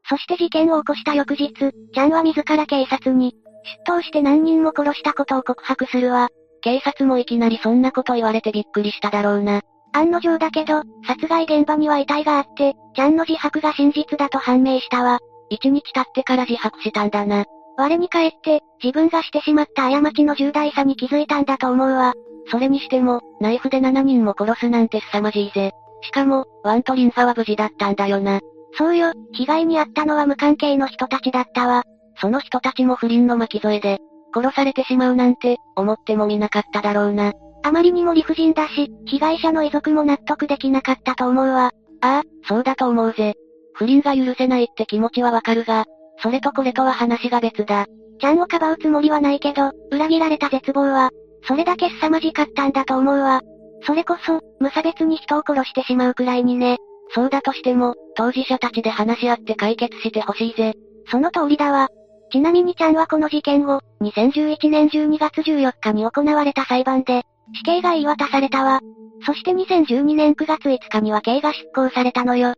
[0.09, 6.29] そして事件を起こした翌日、ちゃんは自ら警察に、出頭して何人も殺したことを告白するわ。
[6.61, 9.61] 警察もいきなりそんなこと言われてびっくりしただろうな。
[9.93, 15.19] 案の定だけど、殺害現場には遺体があって、ちゃんの自白が真実だと判明したわ。
[15.49, 17.45] 一日経ってから自白したんだな。
[17.79, 22.13] 我に返って、自分がしてしまった過ちの重大さに気づいたんだと思うわ。
[22.51, 25.71] それにしても、ナイフで7人も殺すなんて凄まじいぜ。
[26.01, 28.41] しかも、ワンとリンファは無事だったんだよな。
[28.77, 31.83] そうよ、被害に遭ったのは無関係の人たちだったわ。
[32.19, 33.99] その人たちも不倫の巻き添えで、
[34.35, 37.31] 殺されてしまうなんて、思ってもみなかっただろうな。
[37.63, 41.71] あまりにも理不尽だし、被害者の遺族も納得できなかったと思うわ。
[42.01, 43.35] ああ、そうだと思うぜ。
[43.73, 45.85] 不倫が許せないって気持ちはわかるが、
[46.21, 47.85] それとこれとは話が別だ。
[48.19, 51.11] ちゃんをかばうつもりはないけど、裏切られた絶望は、
[51.43, 53.41] それだけ凄まじかったんだと思うわ。
[53.83, 56.77] それこそ、無差別に人を殺してしまうくらいにね。
[57.15, 60.73] そうだとしても、当事者たちで話し合って解決してほしいぜ。
[61.07, 61.87] その通りだわ。
[62.31, 67.23] ちなみにちゃんはこの事件後、2011年12月14日に行われた裁判で、
[67.55, 68.81] 死刑が言い渡されたわ。
[69.25, 72.53] そして2012年9月5日には刑が執行されたのよ。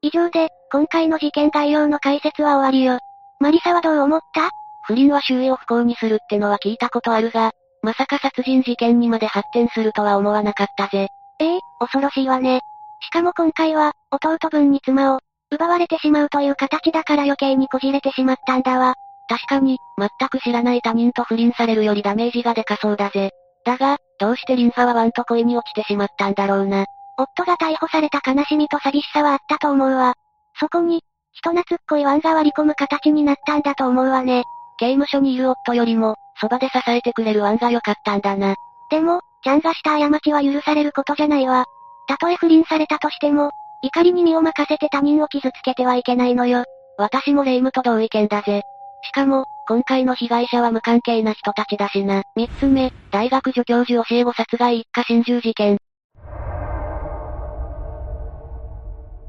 [0.00, 2.98] 以上で、今回の事件概要の解説は終わりよ。
[3.40, 4.50] マリサはどう思った？
[4.86, 7.52] 不倫は周囲を不幸にするってのは聞いたことあるが、
[7.82, 11.08] まさか殺人事件にまで発展するとは思わなかったぜ。
[11.40, 12.60] ええ恐ろしいわね。
[13.00, 18.94] しかも今回は、弟分に妻を、奪われてしまうという形だから余計にこじれてしまったんだわ。
[19.28, 23.30] 確かに、全く知らない他人と不倫されるよりダメージがでかそうだぜ。
[23.64, 26.84] だが、どうしてリンファはワンと恋に落ちてしまったんだろうな。
[27.16, 30.14] 夫が逮捕された悲しみと寂しさはあったと思うわ。
[30.58, 34.44] そこに、人懐っこいワンが割り込む形になったんだと思うわね。
[34.78, 38.54] 刑務所にいる夫よりも、そばで支えてくれるワンが良かったんだな。
[38.90, 41.64] でも、ちゃんがした過ちは許されることじゃないわ。
[42.08, 43.50] たとえ不倫されたとしても、
[43.82, 46.64] 怒りに身を任せて他人を傷つけてはいけないのよ。
[46.96, 48.62] 私もレイムと同意見だぜ。
[49.04, 52.22] しかも、今回の被害者は無関係な人たちだしな。
[52.34, 55.78] 三つ目、大学助教授教え子殺害一家心中事件。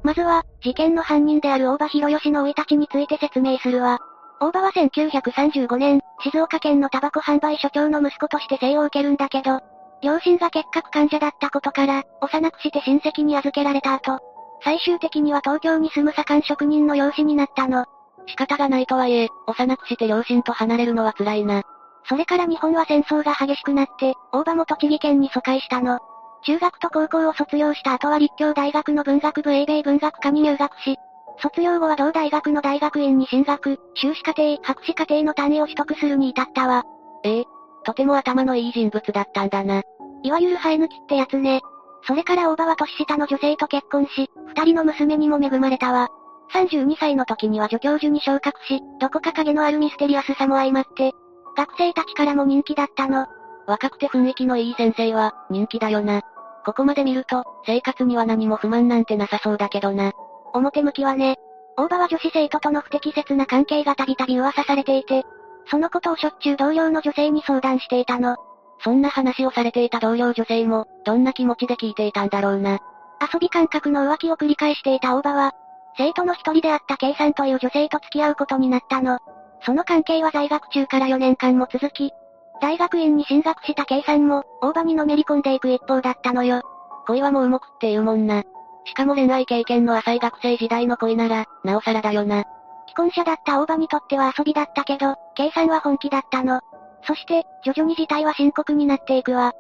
[0.04, 4.00] まずは、事件の犯人である大場博義の生い立ちについて説明するわ。
[4.40, 9.60] 大場は1935年、静岡県のタバコ販売所長の息子として生を受けるんだけど、
[10.02, 14.20] 両親が結核患者だったことから、幼くして親戚に預けられた後、
[14.64, 17.86] 最終的には東京に住む左官職人の養子になったの。
[18.28, 21.64] 仕方がないとはいえ、幼くして両親と離れるのは辛いな。
[22.08, 26.00] それから日本は戦争が激しくなって、大場も栃木県に疎開したの。
[26.44, 30.98] 中学と高校を卒業した後は立教大学の文学部英米文学科に入学し、
[31.42, 36.84] 卒業後は同大学の大学院に進学、修士課程、博士課程の単位を取得するに至ったわ。
[37.24, 37.46] ええ、
[37.86, 39.82] とても頭のいい人物だったんだな。
[40.24, 41.62] いわゆる生え抜きってやつね。
[42.04, 46.10] それから大場は年下の女性と結婚し、二人の娘にも恵まれたわ。
[46.54, 51.14] 32歳の時には助教授に昇格し、どこか影のあるミステリアスさも相まって、
[51.56, 53.28] 学生たちからも人気だったの。
[53.68, 56.22] 若くて雰囲気のいい先生は、人気だよな。
[56.70, 60.12] ここまで見ると、生活には何も不満なんてなさそうだけどな。
[60.54, 61.38] 表向きはね。
[61.76, 65.24] 大場は女子生徒との不適切な関係がたびたび噂されていて、
[65.72, 68.38] そのことをしょっちゅう同僚の女性に相談していたの。
[68.84, 72.78] そんな話をされていた同僚女性も、どんな気持ちで聞いていたんだろうな。
[73.20, 75.54] 遊び感覚の浮気を繰り返していた大場は、
[75.98, 79.18] 生徒の一人であった K さんという女性と付き合うことになったの。
[79.66, 82.12] その関係は在学中から4年間も続き、
[82.62, 86.62] 大学院に進学した K さんも、大場にのめり込んでいく一方だったのよ。
[87.08, 88.44] 恋は盲目って言うもんな。
[88.86, 92.44] しかも恋愛経験の浅い学生時代の恋なら、なおさらだよな。
[92.88, 96.62] 既婚者だった大場にとっては遊びだったけど、K さんは本気だったの。
[97.04, 99.54] そして、徐々に事態は深刻になっていくわ。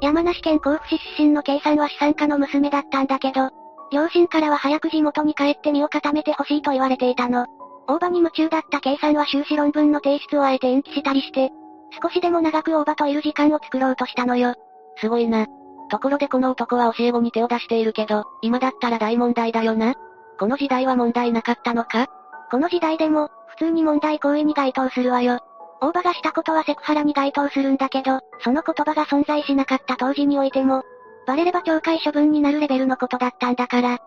[0.00, 3.50] 山梨県甲府市出身の K さんは資産家の娘だったんだけど、
[3.90, 7.46] 両親からは早く地元に帰って身を固めてほしいと言われていたの。
[7.88, 11.50] 大場に夢中だったさんは修士論文の提出をあえて延期したりして、
[12.02, 14.54] 少しでも長く大場といる時間を作ろうとしたのよ。
[14.98, 15.46] すごいな。
[15.90, 19.94] ところでこの男は教え子に手を出しているけど、今だったら大問題だよな。
[20.38, 22.08] この時代は問題なかったのか？
[22.50, 25.40] この時代でも、普通に問題行為に該当するわよ。
[25.80, 30.82] 大場がしたことはセクハラに該当するんだけど、その言葉が存在しなかった当時においても、
[31.26, 33.98] バレれば懲戒処分になるレベルのことだったんだから。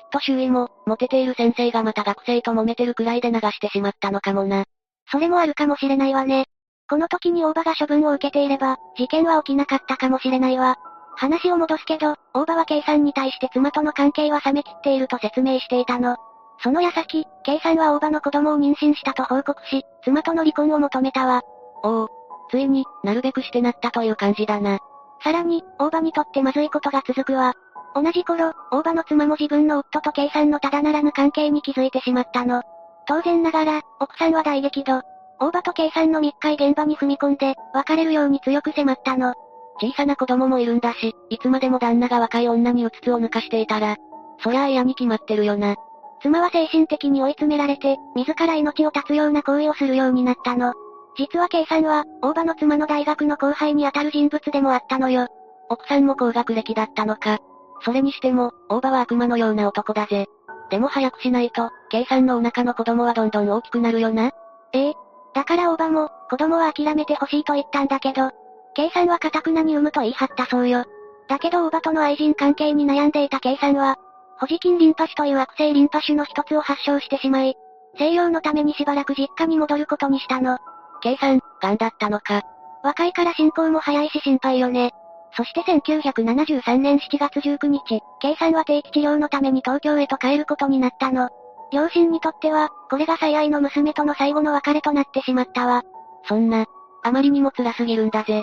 [0.00, 4.64] きっと周囲も、モテている先生がまた学生と揉めてるくらいで流してしまったのかもな。
[5.10, 6.46] それもあるかもしれないわね。
[6.88, 10.76] この時に大場が処分を受けていれば、事件は起きなかったかもしれないわ。
[11.16, 16.16] 話を戻すけど、大場は K さんに対して妻との関係は冷め切っていると説明していたの。
[16.62, 21.42] その矢先、K さんは大場の子供を妊娠したと報告し、妻との離婚を求めたわ。
[21.82, 22.08] おお、
[22.50, 24.78] ついに、なるべくしてなったという感じだな。
[25.22, 27.54] さらに、大場にとってまずいことが続くわ。
[27.94, 32.62] 同じ頃、大場の妻も自分の夫と K さんのただならぬ関係に気づいてしまったの。
[33.06, 35.02] 当然ながら、奥さんは大激怒。
[35.40, 39.34] 大場と K さんの密会現場に踏み込んで、別れるように強く迫ったの。
[39.80, 43.96] 小さな子供もいるんだし、いつまでも旦那が若い女にうつつを抜かしていたら、
[44.42, 45.76] そりゃあ嫌に決まってるよな。
[46.22, 50.74] 妻は精神的に追い詰められて、自ら命を絶つような行為をするようになったの。
[51.16, 55.28] 実は K さんは、大場の妻の大学の後輩にあたる人物でもあったのよ。
[55.70, 57.38] 奥さんも高学歴だったのか。
[57.82, 60.26] それにしても、大場は悪魔のような男だぜ。
[60.70, 64.30] でも早くしないと、K さんのお腹の子供はどんどん大きくなるよな。
[64.72, 64.94] ええ。
[65.34, 68.30] だから大場も、子供は諦めてほしいと言ったんだけど、
[68.74, 70.84] K さんは堅くなに産むと言い張ったそうよ。
[71.28, 73.96] だけど大場との愛人関係に悩んでいた K さんは、
[74.38, 77.56] 保持菌リンパ腫という悪性リンパ腫の一つを発症してしまい、
[77.98, 80.58] 静養のためにしばらく実家に戻ることにしたの。
[81.02, 82.42] K さん、癌だったのか。
[82.82, 84.92] 若いから進行も早いし心配よね。
[85.36, 91.30] そして1973年7月19日、K さんは定期治療のために東京へと帰ることになったの。
[91.72, 95.82] 両親にとっては、これが最愛の娘との最後の別れとなってしまったわ。
[96.24, 96.66] そんな、
[97.02, 98.42] あまりにも辛すぎるんだぜ。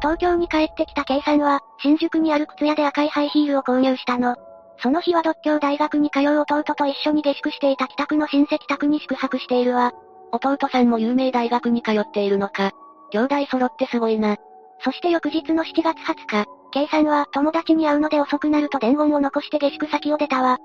[0.00, 4.36] 東京に帰ってきた K さんは、新宿にある靴屋で赤いハイヒールを購入したの。
[4.78, 9.92] その日は独協大学に通う弟と一緒に下宿していた北区の親戚宅に宿泊しているわ。
[10.32, 12.72] 弟さんも有名大学に通っているのか。
[13.16, 14.36] 兄弟揃ってすごいな。
[14.80, 20.58] そして翌日の7月20日、K さんは友達に会うので遅くなると伝言を残して下宿先を出たわ。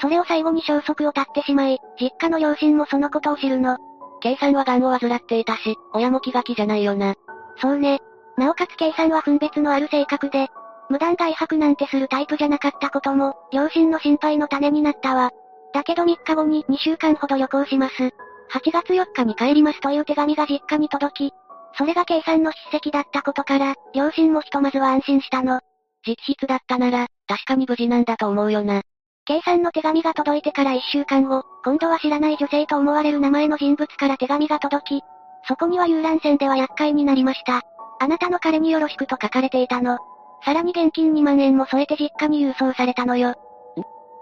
[0.00, 3.76] それを最後に消息を絶ってしまい、実家の両親もそのことを知るの。
[4.20, 7.14] K さんは癌を患っていたし、親も気が気じゃないよな。
[7.60, 8.00] そうね。
[8.38, 10.48] なおかつ K さんは分別のある性格で、
[10.88, 15.30] 無断外泊なんてするタイプじゃなかったことも、両親の心配の種になったわ。
[15.74, 17.94] だけど3日後に2週間ほど旅行します。
[17.94, 18.12] 8
[18.72, 21.34] 月4日に帰りますという手紙が実家に届き、
[21.74, 25.60] それが K さんの筆跡だったことから、両親もひとまずは安心したの。
[26.06, 28.82] 実筆だったなら、確かに無事なんだと思うよな。
[29.26, 35.04] K さんの手紙が届いてから1週間後、今度は知らない女性と思われる名前の人物から手紙が届き、
[35.46, 37.62] そこには遊覧船では厄介になりました。
[38.00, 39.98] あなたの彼によろしくと書かれていたの。
[40.44, 43.30] さらに現金2万円も添えて実家に郵送されたのよ。
[43.30, 43.34] ん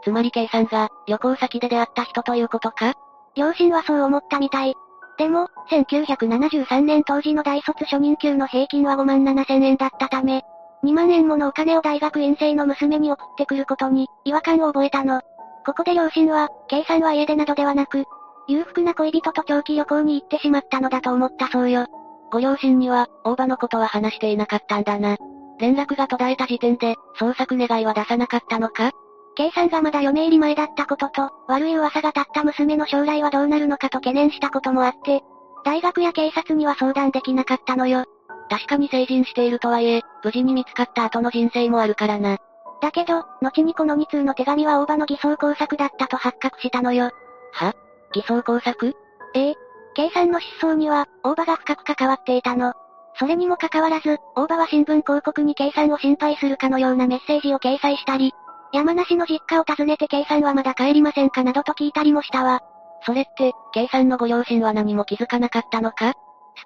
[0.03, 2.95] つまり K さんが、旅行先で出会った人ということか？
[3.37, 4.75] 両親はそう思ったみたい。
[5.19, 10.43] でも、1973年当時の大卒初任給の平均は5万7千円だったため、
[10.85, 15.23] 2万円ものお金を大学院生の娘に送ってくることに、違和感を覚えたの。
[15.65, 18.05] ここで両親は、K さんは家出などではなく、
[18.47, 21.87] 裕福な恋人と長期旅行に行ってしまったのだと思ったそうよ。
[22.31, 25.17] ご両親には、大場のことは話していなかったんだな。
[25.59, 28.93] 連絡が途絶えた時点で、捜索願いは出さなかったのか？
[29.37, 35.23] ?K さんがまだ嫁入り前だったことと、悪い噂が立った娘の将来はどうなるのかと懸念したこともあって、
[35.65, 38.05] 大学や警察には相談できなかったのよ。
[38.49, 42.39] 確かに成人しているとはいえ、無事に見つかった後の人生もあるからな。
[42.81, 47.11] だけど、後にこの2通の手紙は大場の偽装工作だったと発覚したのよ。
[47.53, 47.75] は？
[48.13, 48.95] 偽装工作？
[49.35, 49.55] ええ。
[49.95, 52.75] K さんの失踪には、大場が深く関わっていたの。
[53.19, 58.33] それにもかかわらず、大場は新聞広告に K さんを心配するかのようなメッセージを掲載したり、
[58.73, 62.61] 山梨の実家を訪ねて K さんはまだ帰りませんかなどと聞いたりもしたわ。
[63.05, 66.15] それって、K さんのご両親は何も気づかなかったのか？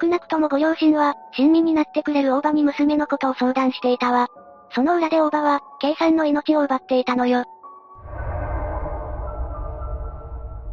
[0.01, 4.29] 少なくともご両親は、親身になってくれる大場に娘のことを相談していたわ。
[4.73, 7.45] その裏で大場は、K さんの命を奪っていたのよ。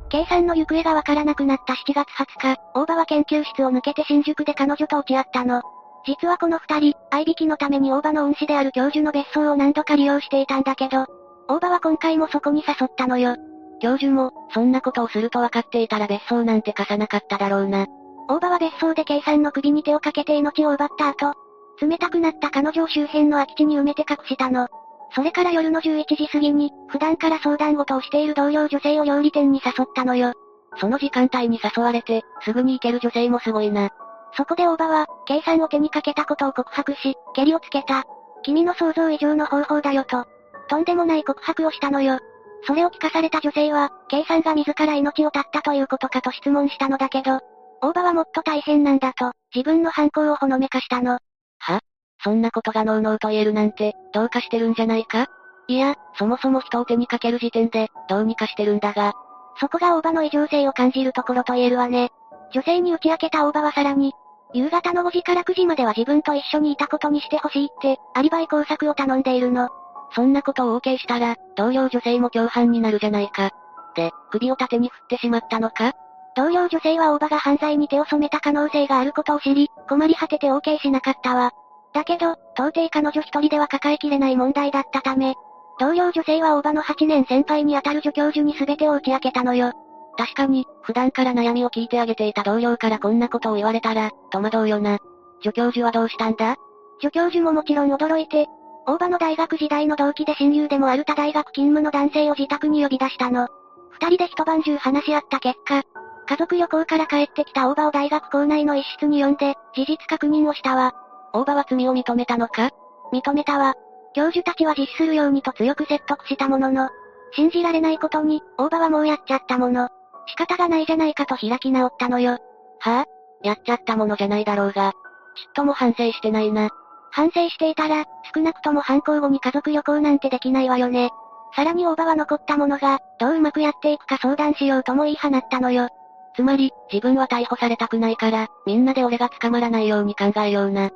[0.10, 5.62] K さんの行方がわからなくなった7月20日、大場は研究室を抜けて新宿で彼女と落ち合ったの。
[6.06, 11.06] 実はこの二人、合いびきのために大場の恩師である教授の別荘を何度か利用していたんだけど、
[11.48, 13.36] 大場は今回もそこに誘ったのよ。
[13.80, 17.88] 教授も、そんなことをすると分かっていたら別荘なんて貸さなかっただろうな。
[18.28, 21.34] 大場は別荘で K さんの首に手をかけて命を奪った後、
[21.80, 24.68] 冷たくなった彼女を周辺の空き地に埋めて隠したの。
[25.12, 30.34] それから夜の11時過ぎに、普段から相談事をしている同僚女性を料理店に誘ったのよ。
[30.80, 33.90] その時間帯に誘われて、すぐに行ける女性もすごいな。
[34.36, 38.04] そこで大場は、K さんを手にかけたことを告白し、蹴りをつけた。
[38.44, 40.26] 君の想像以上の方法だよと。
[40.68, 42.20] とんでもない告白をしたのよ。
[42.66, 47.40] それを聞かされた女性は、K さんが自ら命を絶ったということかと質問したのだけど、
[47.82, 51.20] 大場はもっと大変なんだと、自分の犯行をほのめかしたの。
[51.60, 51.80] は？
[52.24, 55.28] そんなことがノーノーと言えるなんて、どうかしてるんじゃないか？
[55.68, 59.14] いや、そもそも人を手にかける時点で、どうにかしてるんだが。
[59.60, 62.10] そこが大場の異常性を感じるところと言えるわね。
[62.54, 64.14] 女性に打ち明けた大場はさらに、
[64.54, 69.70] 夕方の5時から9時までは自分と一緒にいたことにしてほしいって、アリバイ工作を頼んでいるの。
[70.12, 73.52] そんなことを OK したら、同僚女性も共犯になるじゃないか。
[73.96, 75.94] で、首を縦に振ってしまったのか？
[76.36, 81.52] 同僚女性は大場が犯罪に手を染めた可能性があることを知り、困り果てて OK しなかったわ。
[81.94, 85.34] だけど、到底彼女一人では抱えきれない問題だったため、
[85.80, 89.74] 同僚女性は大場の8年先輩にあたる助教授に全てを打ち明けたのよ。
[90.16, 94.98] 確かに、普段から悩みを聞いてあげていた同僚からこんなことを言われたら、戸惑うよな。
[95.44, 96.56] 助教授はどうしたんだ？
[97.00, 98.48] 助教授ももちろん驚いて、
[98.88, 103.50] 大場の大学時代の同期で親友でもある他大学勤務の男性を自宅に呼び出したの。
[103.92, 105.84] 二人で一晩中話し合った結果、
[106.26, 110.94] 家族旅行から帰ってきた大場を大学校内の一室に呼んで、事実確認をしたわ。
[111.34, 112.70] 大場は罪を認めたのか？
[113.12, 113.76] 認めたわ。
[114.14, 116.90] 教授たちは実施するようにと強く説得したものの、
[117.34, 119.90] 信じられないことに、大場はもうやっちゃったもの。
[120.28, 122.32] 仕方がないじゃないかと開き直ったのよ。
[122.32, 123.06] はぁ、あ、
[123.44, 124.92] やっちゃったものじゃないだろうが。
[124.92, 126.70] ちっとも反省してないな。
[127.18, 131.10] 反省していたら、少なくとも犯行後に家族旅行なんてできないわよね。
[131.56, 135.90] さらに大場は残ったものが、どううまくやっていくか相談しようとも言い放ったのよ。
[136.36, 140.90] つまり、自分は逮捕されたくないから、みんなで俺が捕まらないように考えような。
[140.90, 140.96] って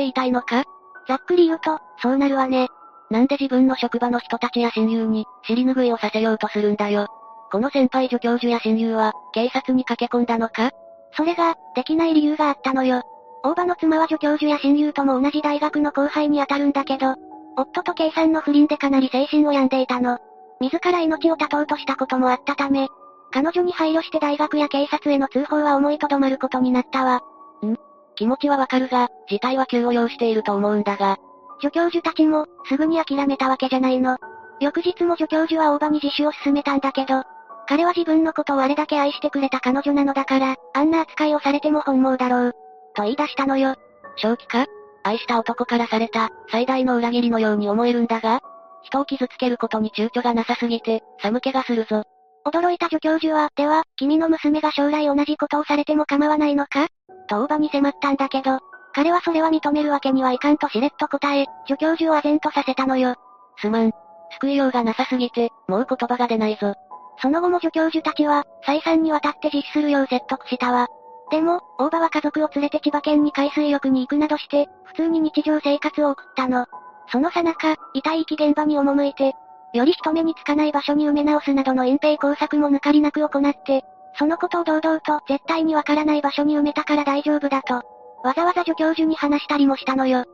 [0.00, 0.64] 言いたいのか？
[1.06, 2.66] ざっくり言うと、そうなるわね。
[3.08, 7.06] なんで自分の職場の人たちや親友に、尻拭いをさせようとするんだよ。
[7.52, 10.72] この先輩助教授や親友は、警察に駆け込んだのか？
[11.12, 13.02] それが、できない理由があったのよ。
[13.42, 17.16] 大場の妻は助教授や親友とも同じ大学の後輩に当たるんだけど、
[17.56, 20.18] 夫と計算の不倫でかなり精神を病んでいたの。
[20.60, 22.88] 自ら命を絶とうとしたこともあったため、
[23.32, 27.22] 彼女に配慮して大学や警察への通報は思いとどまることになったわ。
[27.66, 27.76] ん
[28.14, 31.16] 気持ちはわかるが、事態は急を要していると思うんだが。
[31.60, 34.18] 助教授たちも、すぐに諦めたわけじゃないの。
[34.60, 37.24] 翌日も助教授は大場に自首を進めたんだけど、
[37.66, 42.54] 彼は自分のことをあれだけ愛してくれた彼女なのだから、あんな扱いをされても本望だろう。
[42.94, 43.74] と言い出したのよ。
[44.16, 44.66] 正気か？
[45.04, 48.40] 愛した男からされた、最大の裏切りのように思えるんだが
[48.84, 52.04] 人を傷つけることに躊躇がなさすぎて、寒気がするぞ。
[52.44, 56.88] 驚いた助教授は、では、君の娘が将来同じことをされても構わないのか？
[57.28, 58.58] と大場に迫ったんだけど、
[58.94, 63.14] 彼はそれは認めるわけにはいかんとしれっと答え、助教授を唖然とさせたのよ。
[63.58, 63.92] すまん。
[64.40, 66.74] 救いようがなさすぎて、もう言葉が出ないぞ。
[67.20, 70.88] その後も助教授たちは、再三にわたって実施するよう説得したわ。
[71.32, 76.66] でも、大場は家族を連れて千葉県に海水浴に行くなどして、普通に日常生活を送ったの。
[77.10, 79.32] そのさなか、遺体遺棄現場に赴いて、
[79.72, 83.82] より人目につかない場所に埋め直すなどの隠蔽工作も抜かりなく行って、
[84.18, 87.76] そのことを堂々と絶対にわからない場所に埋めたから大丈夫だと、
[88.22, 90.26] わざわざ助教授に話したりもしたのよ。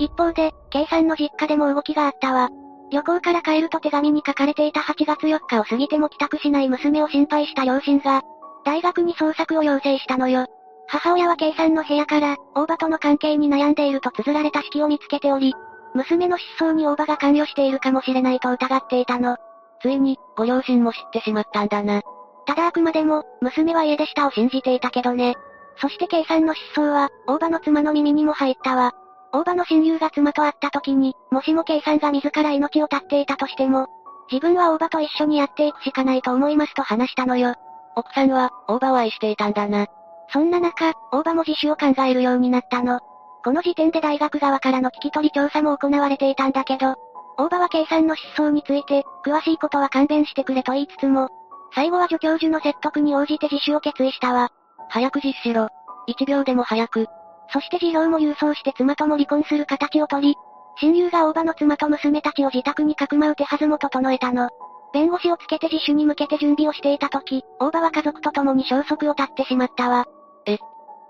[0.00, 2.50] 一方で、K さんの実家でも動きがあったわ。
[2.90, 8.22] 旅行から帰ると手紙に書かれていた8月4日を過ぎても帰宅しない娘を心配した両親が、
[8.64, 10.46] 大学に捜索を要請したのよ。
[10.86, 15.54] 母親は K さんの部屋から、大場との関係に悩んでいると綴られた式を見つけており、
[15.94, 19.36] 娘の失踪に大場が関与しているかもしれないと疑っていたの。
[19.82, 22.00] ついに、ご両親も知ってしまったんだな。
[22.46, 25.36] ただあくまでも、娘は家出したを信じていたけどね。
[25.76, 28.92] そして K さんの失踪は、大場の妻の耳にも入ったわ。
[29.32, 33.86] 大場の親友が妻と会った時に、もしも K さんが自ら命を絶っていたとしても、
[34.30, 37.54] 自分は大場と一緒にやっていくしかないと思いますと話したのよ。
[37.96, 39.86] 奥さんは、大場を愛していたんだな。
[40.32, 43.00] そんな中、大場も自首を考えるようになったの。
[43.44, 46.96] この時点で大学側からの聞き取り調査も行われていたんだけど、
[47.38, 51.28] 大場は K さんの失踪について、詳しいことは勘弁してくれと言いつつも、
[51.74, 54.50] 最後は助教授の説得に応じて自首を決意したわ。
[54.88, 55.68] 早く実施しろ。
[56.06, 57.06] 一秒でも早く。
[57.52, 60.36] そして辞表も郵送して妻とも離婚する形をとり、
[60.80, 64.50] 親友が大場の妻と娘たちを自宅にかくまう手はずも整えたの。
[64.92, 70.06] 弁護士をつけて自首に向けて準備をしていた時、大場は家族と共に消息を絶ってしまったわ。
[70.46, 70.58] え、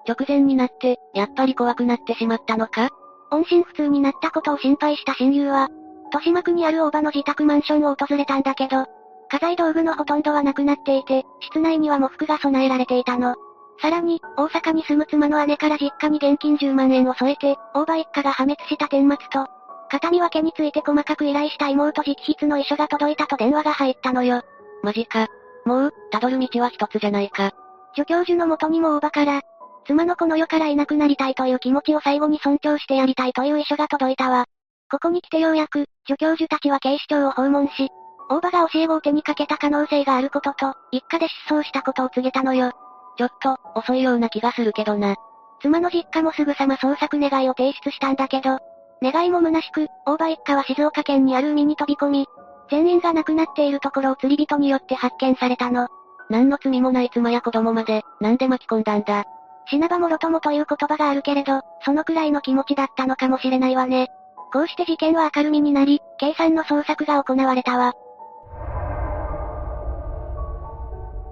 [0.07, 2.89] 直前になって、やっぱり怖くなってしまったのか？
[3.31, 5.69] 音信不通になったことを心配した親友は、
[6.07, 8.87] 豊島区にある大場の自宅マンションを訪れたんだけど、
[9.31, 13.37] 家財道具のほとんどはなくなっていて、室内には喪服が備えられていたの。
[13.81, 19.47] さらに、大阪に住む妻の姉から実家に現金10万円を添えて、大場一家が破滅した顛末と、
[19.89, 24.43] 形見分けについて細かく依頼した妹直筆の遺書が届いたと電話が入ったのよ。
[24.83, 25.29] マジか。
[25.65, 27.53] もう、辿る道は一つじゃないか。
[27.95, 29.43] 助教授の元にも大場から、
[29.87, 34.45] 妻のこの世からいなくなりたいという気持ちを最後に尊重してやりたいという遺書が届いたわ。
[34.91, 37.89] ここに来てようやく、助教授たちは警視庁を訪問し、
[38.29, 42.73] 大場が教え子を手にかけた可能性があることと、一家で失踪したことを告げたのよ。
[43.19, 45.17] ちょっと、遅いような気がするけどな。
[45.61, 48.61] 妻の実家もすぐさま捜索願いを提出したんだけど、
[49.03, 52.27] 願いも虚しく、大場一家は静岡県にある海に飛び込み、
[52.71, 55.89] 全員が亡くなっているところを釣り人によって発見されたの。
[56.31, 59.25] 何の罪もない妻や子供まで、なんで巻き込んだんだ。
[59.67, 64.09] 死なばもろともという言葉があるけれど、そのくらいの気持ちだったのかもしれないわね。
[64.53, 67.95] こうして事件は明るみになり、計算の捜索が行われたわ。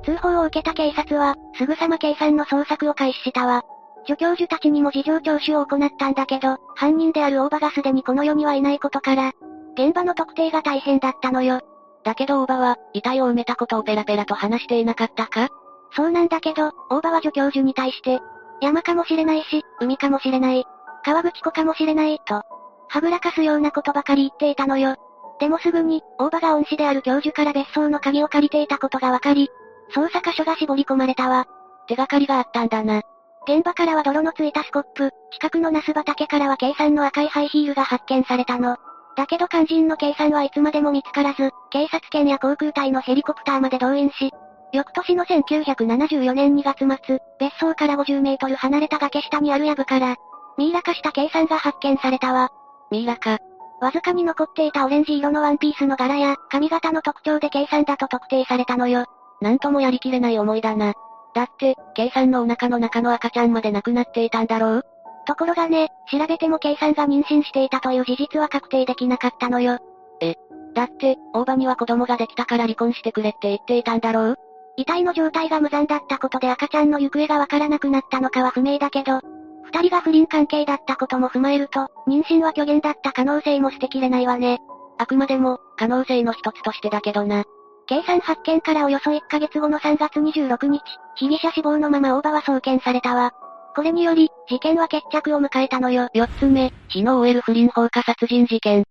[0.06, 3.64] 通報を受けた警察は、すぐさま計算の捜索を開始したわ。
[4.06, 9.32] 助教授たちにも事情聴取を行ったんだけど、犯人である大場がすでにこの世にはいないことから、
[9.74, 11.60] 現場の特定が大変だったのよ。
[12.04, 15.48] だけど大場は、遺体を埋めたことをペラペラと話していなかったか？
[15.90, 18.20] そうなんだけど、大場は助教授に対して、
[18.60, 20.64] 山かもしれないし、海かもしれない、
[21.04, 22.42] 川口湖かもしれない、と、
[22.88, 24.94] はぐらかすようなことばかり言っていたのよ。
[25.40, 29.50] でもすぐに、大場が恩師である教授から別荘の鍵を借りていたことがわかり、
[29.94, 31.46] 捜査箇所が絞り込まれたわ。
[31.86, 33.02] 手がかりがあったんだな。
[33.48, 38.76] 現場からは泥のついたスコップ、近くのナス畑からは計算の赤いハイヒールが発見されたの。
[39.16, 44.32] だけど肝心の計算はいつまでも見つからず、警察犬や航空隊のヘリコプターまで動員し、
[44.72, 50.16] 翌年の1974年2月末、別荘から50メートル離れた崖下にある藪から、
[50.58, 52.50] ミイラ化した計算が発見されたわ。
[52.90, 53.38] ミイラ化。
[53.80, 59.06] わずかに残っていたオレンジ色のワンピースの柄や、髪型の特徴で K さんだと特定されたのよ。
[59.40, 60.94] なんともやりきれない思いだな。
[61.34, 64.82] だって、K さんのお腹の中の赤ちゃんまで亡くなっていたんだろう？
[65.26, 69.78] ところがね、調べても K さんが妊娠していたという事実は確定できなかったのよ。
[70.20, 70.36] え、
[70.74, 74.36] だって、大場には子供ができたから離婚してくれって言っていたんだろう？
[74.78, 79.20] 遺体の状態が無残だったことで赤ちゃんの行方がわからなくなったのかは不明だけど、
[79.64, 84.60] 二人が不倫関係だったことも踏まえると、妊娠は虚言だった可能性も捨てきれないわね。
[84.98, 87.44] あくまでも、可能性の一つとしてだけどな。
[87.86, 90.82] 計算発見からおよそ1ヶ月後の3月26日、
[91.14, 93.32] 被疑者死亡のまま大場は送検されたわ。
[93.76, 96.08] これにより、事件は決着を迎えたのよ。
[96.14, 98.84] 4つ目、日の終える不倫放火殺人事件。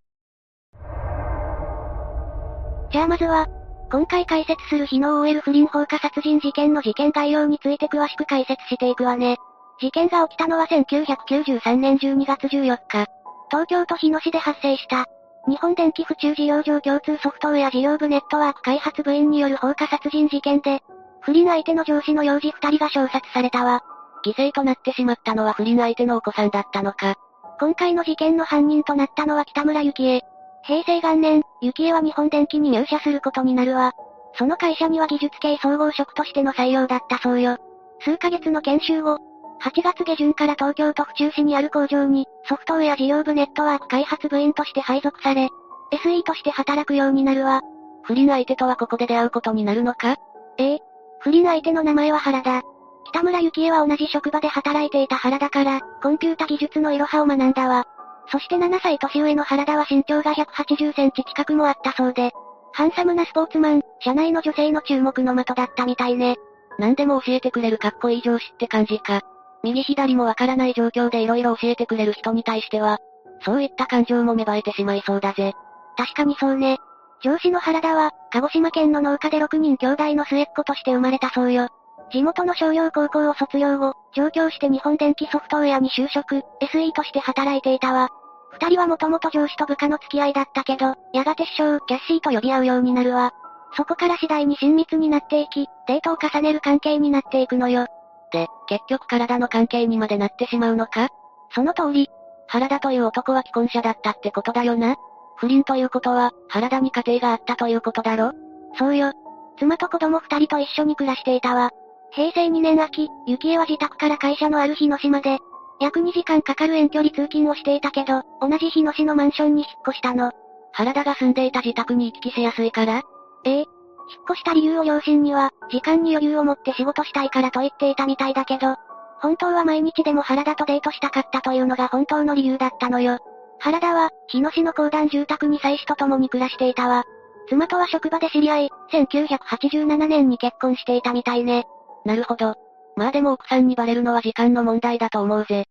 [2.91, 3.47] じゃあまずは、
[3.91, 9.37] 今回解説する日の終える不倫放火殺人事件の事件概要について詳しく解説していくわね。
[9.81, 13.05] 事件が起きたのは1993年12月14日。
[13.49, 15.05] 東京都日野市で発生した。
[15.47, 20.81] 日本電気府中事業場共通ソフトウェア事業部ネットワーク開発部員による放火殺人事件で、
[21.21, 23.83] 不倫相手の上司の幼児二人が衝殺されたわ。
[24.25, 27.15] 犠牲となってしまったのは不倫相手のお子さんだったのか。
[27.59, 30.21] 今回の事件の犯人となったのは北村幸恵。
[30.63, 33.93] 平成元年、幸恵は日本電機に入社することになるわ。
[34.37, 37.57] その会社には技術系総合職としての採用だったそうよ。
[37.99, 39.19] 数ヶ月の研修後、
[39.61, 45.49] 8月下旬から東京都府中市にある工場に、ソフトウェア事業部ネットワーク開発部員として配属され、
[45.91, 47.61] SE として働くようになるわ。
[48.03, 50.17] 不倫相手とはここで出会うことになるのか？
[50.57, 50.79] ええ。
[51.19, 52.61] 不倫相手の名前は原田。
[53.05, 57.85] 北村幸恵は同じ職場で働いていた原田から、コンピュータ技術のいろはを学んだわ。
[58.31, 62.31] そして7歳年上の原田は身長が180センチ近くもあったそうで、
[62.73, 66.35] ハンサムなスポーツマン、社内の女性の注目の的だったみたいね。
[66.77, 69.21] 何でも教えてくれるかっこいい上司って感じか。
[69.65, 72.99] 右左もわからない状況で色々教えてくれる人に対しては、
[73.43, 75.53] そういった感情も芽生えてしまいそうだぜ。
[75.97, 76.77] 確かにそうね。
[77.23, 81.69] 上司の原田は、鹿児島県の農家で6人兄弟の末っ子として生まれたそうよ。
[82.11, 88.09] 地元の商業高校を卒業後、上京して日本電気ソフトウェアに就職、SE として働いていたわ。
[88.51, 93.33] 二人はもともと上司と部下の付き合いだったけど、やがて師匠、キャッシーと呼び合うようになるわ。
[93.75, 97.87] そこから次第に親密になっていき、デートを重ねる関係になっていくのよ。
[98.35, 101.07] で、結局体の関係にまでなってしまうのか？
[101.53, 102.09] その通り。
[102.47, 104.97] 原田という男は既婚者だったってことだよな
[105.37, 108.33] 不倫ということは、原田に家庭があったということだろ？
[108.77, 109.13] そうよ。
[109.57, 111.71] 妻と子供二人と一緒に暮らしていたわ。
[112.11, 115.39] 平成2年秋、幸恵は自宅から会社のある日野島で、
[115.79, 120.31] 約2時間かかる遠距離通勤をしていたけど、同じ日野市のマンションに引っ越したの。
[120.73, 123.01] 原田が住んでいた自宅に行き来しやすいから？
[123.45, 123.65] ええ、
[124.09, 128.75] 引っ越した理由を両親には、時間に余裕を持って仕事したいからと言っていたみたいだけど、
[129.19, 133.17] 本当は毎日でも原田とデートしたかったというのが本当の理由だったのよ。
[133.59, 137.03] 原田は、日野市の公団住宅に妻子と共に暮らしていたわ。
[137.47, 141.65] 妻とは職場で知り合い、1987年に結婚していたみたいね。
[142.03, 142.55] なるほど。
[142.95, 145.65] まあでも奥さんにバレるのは時間の問題だと思うぜ。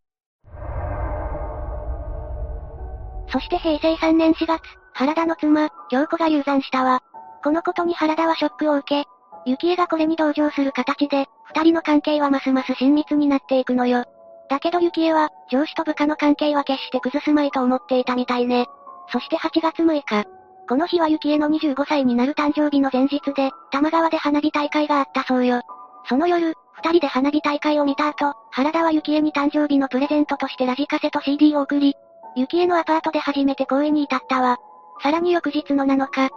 [3.28, 4.60] そして平成3年4月、
[4.92, 7.02] 原田の妻、京子が流産したわ。
[7.44, 9.08] このことに原田はショックを受け、
[9.44, 14.06] 幸恵がこれに同情する形で、二人の関係はますます親密になっていくのよ。
[14.48, 18.66] だけど幸恵は、上司と部下の関係は決して崩すまいと思っていたみたいね。
[19.12, 20.24] そして8月6日。
[20.66, 25.60] この日は幸恵の25歳になる誕生日の前日で、玉川で花火大会があったそうよ。
[26.08, 31.94] その夜、二人で花火大会を見た後、原田は幸恵に誕生日のプレゼントとしてラジカセと CD を送り、
[32.36, 34.56] 幸恵のアパートで初めて公園に至ったわ。
[35.02, 36.30] さらに翌日の7日、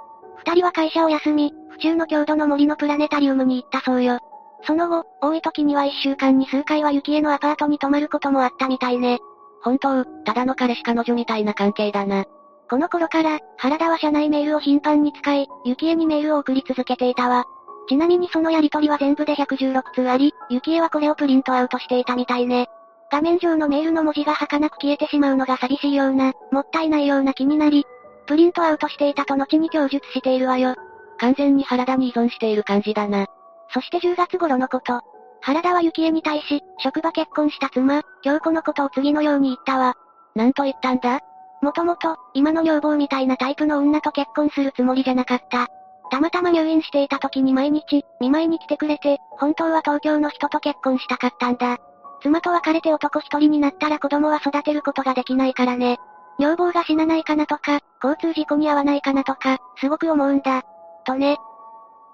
[0.45, 4.19] 二人は会社を休み、府中の郷土の森のプラネタリウムに行ったそうよ。
[4.63, 9.19] その後、多い時には一週間に数回は幸恵のアパートに泊まることもあったみたいね。
[9.61, 12.25] 本当、ただの彼氏彼女みたいな関係だな。
[12.69, 17.45] この頃から、原田は社内メールを頻繁に使い、幸恵にメールを送り続けていたわ。
[17.87, 22.67] ちなみにそのやりとりは全部で116通あり、幸恵はこれをプリントアウトしていたみたいね。
[23.09, 27.85] 画面上のメールの文字が儚く消えてしまうのが寂しいような、もったいないような気になり、
[28.27, 30.75] プリントアウトしていたと後に供述しているわよ。
[31.17, 33.25] 完全に原田に依存している感じだな。
[33.73, 35.01] そして10月頃のこと。
[35.41, 39.95] 原田は幸恵に対し、職場結婚した妻、京子のことを次のように言ったわ。
[40.35, 41.19] なんと言ったんだ？
[41.61, 45.67] もともと、今の女房みたいなタイプの女と結婚するつもりじゃなかった。
[46.11, 51.77] たまたま入院していた時に毎日、見舞いに来てくれて、本当は東京の人と結婚したかったんだ。
[52.21, 55.97] 妻と別れて男一人になったら子供は育てることができないからね。
[56.39, 60.63] 女房が死なないかなとか、交通事故に遭わないかなとか、すごく思うんだ。
[61.05, 61.37] とね。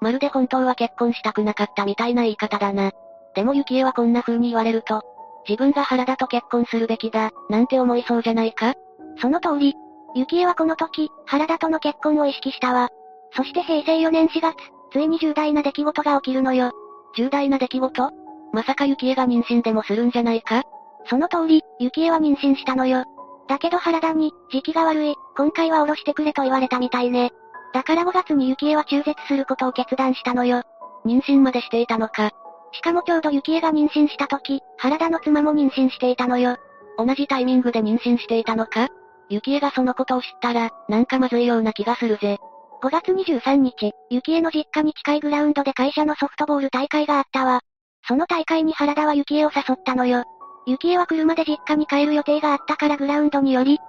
[0.01, 2.91] まるで本当は結婚したくなかったみたいな言い方だな。
[3.36, 5.01] でも幸恵はこんな風に言われると、
[5.47, 8.74] 自分が原田と結婚するべきだ、なんて思いそうじゃないか？
[9.19, 9.76] その通り。
[10.15, 12.89] 幸恵はこの時、原田との結婚を意識したわ。
[13.36, 14.55] そして平成4年4月、
[14.91, 16.71] ついに重大な出来事が起きるのよ。
[17.17, 18.11] 重大な出来事？
[18.51, 20.63] まさか幸恵が妊娠でもするんじゃないか？
[21.07, 23.05] その通り、幸恵は妊娠したのよ。
[23.47, 27.31] だけど原田に、時期が悪い、今回は降ろしてくれと言われたみたいね。
[27.73, 30.61] だから5月に幸恵は中絶することを決断したのよ。
[31.05, 32.31] 妊娠までしていたのか。
[32.71, 36.57] しかもちょうど幸恵が妊娠した時、原田の妻も妊娠していたのよ。
[36.97, 38.87] 同じタイミングで妊娠していたのか
[39.29, 42.37] 幸恵がそのことを知ったら、なんかまずいような気がするぜ。
[42.83, 47.61] 5月23日、幸恵の実家に近いグラウンドで会社のソフトボール大会があったわ。
[48.07, 50.25] その大会に原田は幸恵を誘ったのよ。
[50.66, 53.80] 幸恵は車で実家に帰る予定があったからグラウンドにより、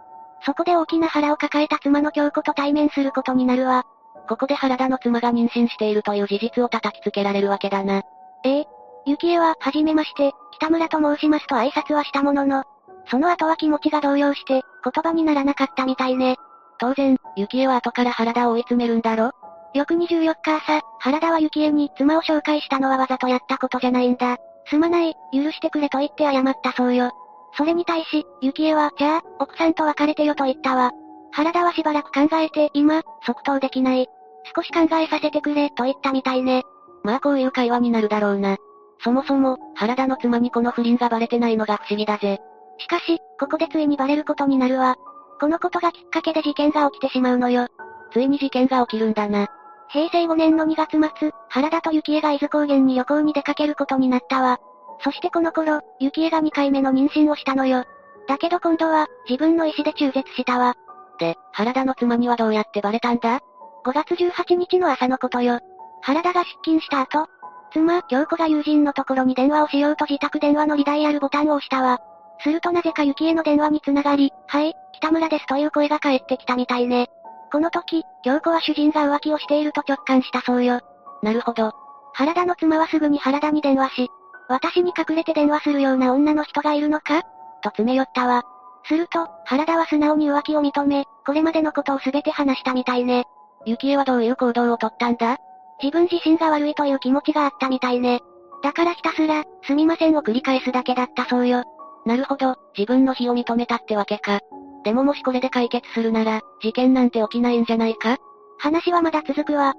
[0.45, 3.85] そこで大きな腹を抱えた妻の京子と対面することになるわ。
[4.29, 8.03] ここで原田の妻が妊娠しているという事実を叩きつけられるわけだな。
[8.45, 8.67] ええ。
[9.07, 12.65] 幸恵は、はじめまして、北村と申しますと挨拶はしたものの、
[13.11, 16.37] その後は気持ちが動揺して、言葉にならなかったみたいね。
[16.79, 19.33] 当然、幸恵は後から原田を追い詰めるんだろ？
[19.75, 24.39] 翌24日朝、原田は幸恵に妻を紹介したのはわざとやったことじゃないんだ。
[24.67, 27.13] すまない、許してくれと言って謝ったそうよ。
[27.57, 30.93] それに対し、幸恵は、じゃあ、奥さんと別れてよと言ったわ。
[31.33, 34.09] 原田はしばらく考えて、今、即答できない。
[34.55, 36.63] 少し考えさせてくれ、と言ったみたいね。
[37.03, 38.57] まあこういう会話になるだろうな。
[39.03, 42.41] そもそも、原田の妻にこの不倫がバレてないのが不思議だぜ。
[42.79, 44.97] しかし、ここでついにバレることになるわ。
[45.41, 47.69] このことがきっかけで事件が起きてしまうのよ。
[48.13, 49.49] ついに事件が起きるんだな。
[49.95, 54.59] 平成5年の2月末、原田と幸恵が伊豆高原に旅行に出かけることになったわ。
[55.05, 57.85] そしてこの頃、幸恵が2回目の妊娠をしたのよ。
[58.27, 60.75] だけど今度は、自分の意思で中絶したわ。
[61.21, 63.39] で、原田の妻にはどうやってバレたんだ
[63.87, 65.61] ?5 月18日の朝のことよ。
[66.03, 67.29] 原田が出勤した後、
[67.73, 72.01] 妻、京子が友人のところに電話をしようと自宅電話のリダイヤルボタンを押したわ。
[72.41, 77.11] するとなぜか幸恵の電話に繋がり、はい、北村ですという声が返ってきたみたいね。
[77.55, 80.81] この時、京子は主人が浮気をしていると直感したそうよ。
[81.23, 81.71] なるほど。
[82.13, 84.09] 原田の妻はすぐに原田に電話し、
[84.49, 87.23] 私に隠れて電話するような女の人がいるのか？
[87.63, 88.43] と詰め寄ったわ。
[88.89, 93.25] すると、原田は素直に浮気を認め、これまでのことを全て話したみたいね。
[93.67, 95.37] 幸恵はどういう行動をとったんだ？
[95.81, 98.19] 自分自身が悪いという気持ちがあったみたいね。
[98.65, 101.63] だからひたすら、すみませんを繰り返すだけだったそうよ。
[102.05, 104.41] なるほど、自分の非を認めたってわけか。
[104.85, 108.19] でももしこれで解決するなら、事件なんて起きないんじゃないか？
[108.59, 109.75] 話はまだ続くわ。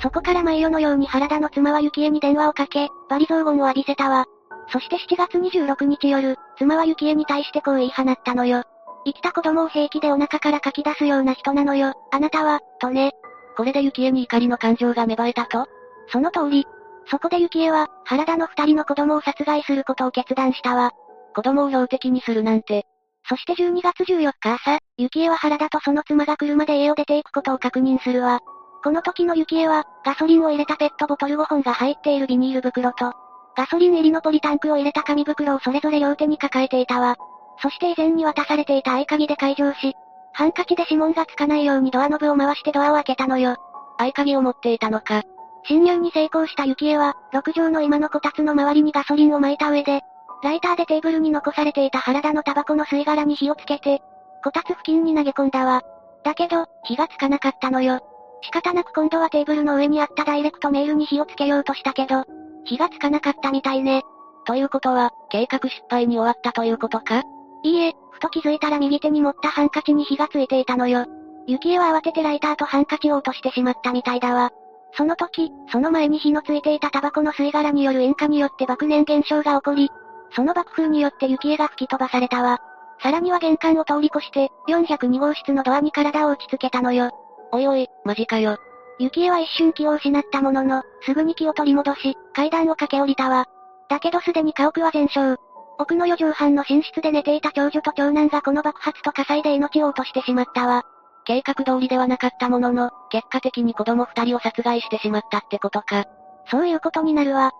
[0.00, 4.26] そこから毎夜のように原田の妻は幸恵に電話をかけ、バリ雑言を浴びせたわ。
[4.68, 8.62] そして7月26日夜、妻は幸恵に対してこう言い放ったのよ。
[9.06, 13.12] 生きた子供を平気でお腹から書き出すような人なのよ、あなたは、とね。
[13.56, 15.66] これで幸恵に怒りの感情が芽生えたと？
[16.08, 16.66] その通り。
[17.06, 20.92] そこで幸恵は、原田の二人の子供を殺害することを決断したわ。
[21.34, 22.86] 子供を標的にするなんて。
[23.26, 28.40] そして12月14日朝、幸恵は原田とその妻が車で家を出ていくことを確認するわ。
[28.82, 33.12] この時の幸恵は、ガソリンを入れたペットボトル5本が入っているビニール袋と、
[33.56, 37.16] ガソリン入りのポリタンクを入れた紙袋をそれぞれ両手に抱えていたわ。
[37.62, 39.94] そして以前に渡されていた合鍵で解錠し、
[40.32, 43.56] ハンカチで指紋がつかないようにドアノブを回してドアを開けたのよ。
[43.98, 45.22] 合鍵を持っていたのか。
[45.66, 50.02] 侵入に成功した幸恵は、6畳の今のこたつの周りにガソリンを撒いた上で、
[50.44, 54.02] ライターでテーブルに残されていた原田のタバコの吸い殻に火をつけて、
[54.44, 55.82] こたつ付近に投げ込んだわ。
[56.22, 58.00] だけど、火がつかなかったのよ。
[58.42, 62.24] 仕方なく今度はテーブルの上にあったダイレクトメールに火をつけようとしたけど、
[62.66, 64.02] 火がつかなかったみたいね。
[64.44, 67.22] ということは、計画失敗に終わったということか？
[67.62, 71.06] いいえ、ふと気づいたら右手に持ったハンカチに火がついていたのよ。
[71.48, 74.50] 幸恵は慌ててライターとハンカチを落としてしまったみたいだわ。
[74.92, 79.90] その時、その前に火のついていたタバコの吸い殻による引火によって爆燃現象が起こり、
[80.34, 82.58] その爆風によって幸恵が吹き飛ばされたわ。
[83.00, 87.10] さらには玄関を通り越して、402号室のドアに体を打ち付けたのよ。
[87.52, 88.56] おいおい、マジかよ。
[88.98, 93.46] 幸恵は一瞬気を失ったものの、すぐに気を取り戻し、階段を駆け下りたわ。
[93.88, 95.40] だけどすでに家屋は全焼。
[95.78, 100.84] 奥の四畳半の寝室で寝ていた長女と長男がこの爆発と火災で命を落としてしまったわ。
[101.24, 106.04] 計画通りではなかったものの、結果的に子供二人を殺害してしまったってことか。
[106.50, 107.52] そういうことになるわ。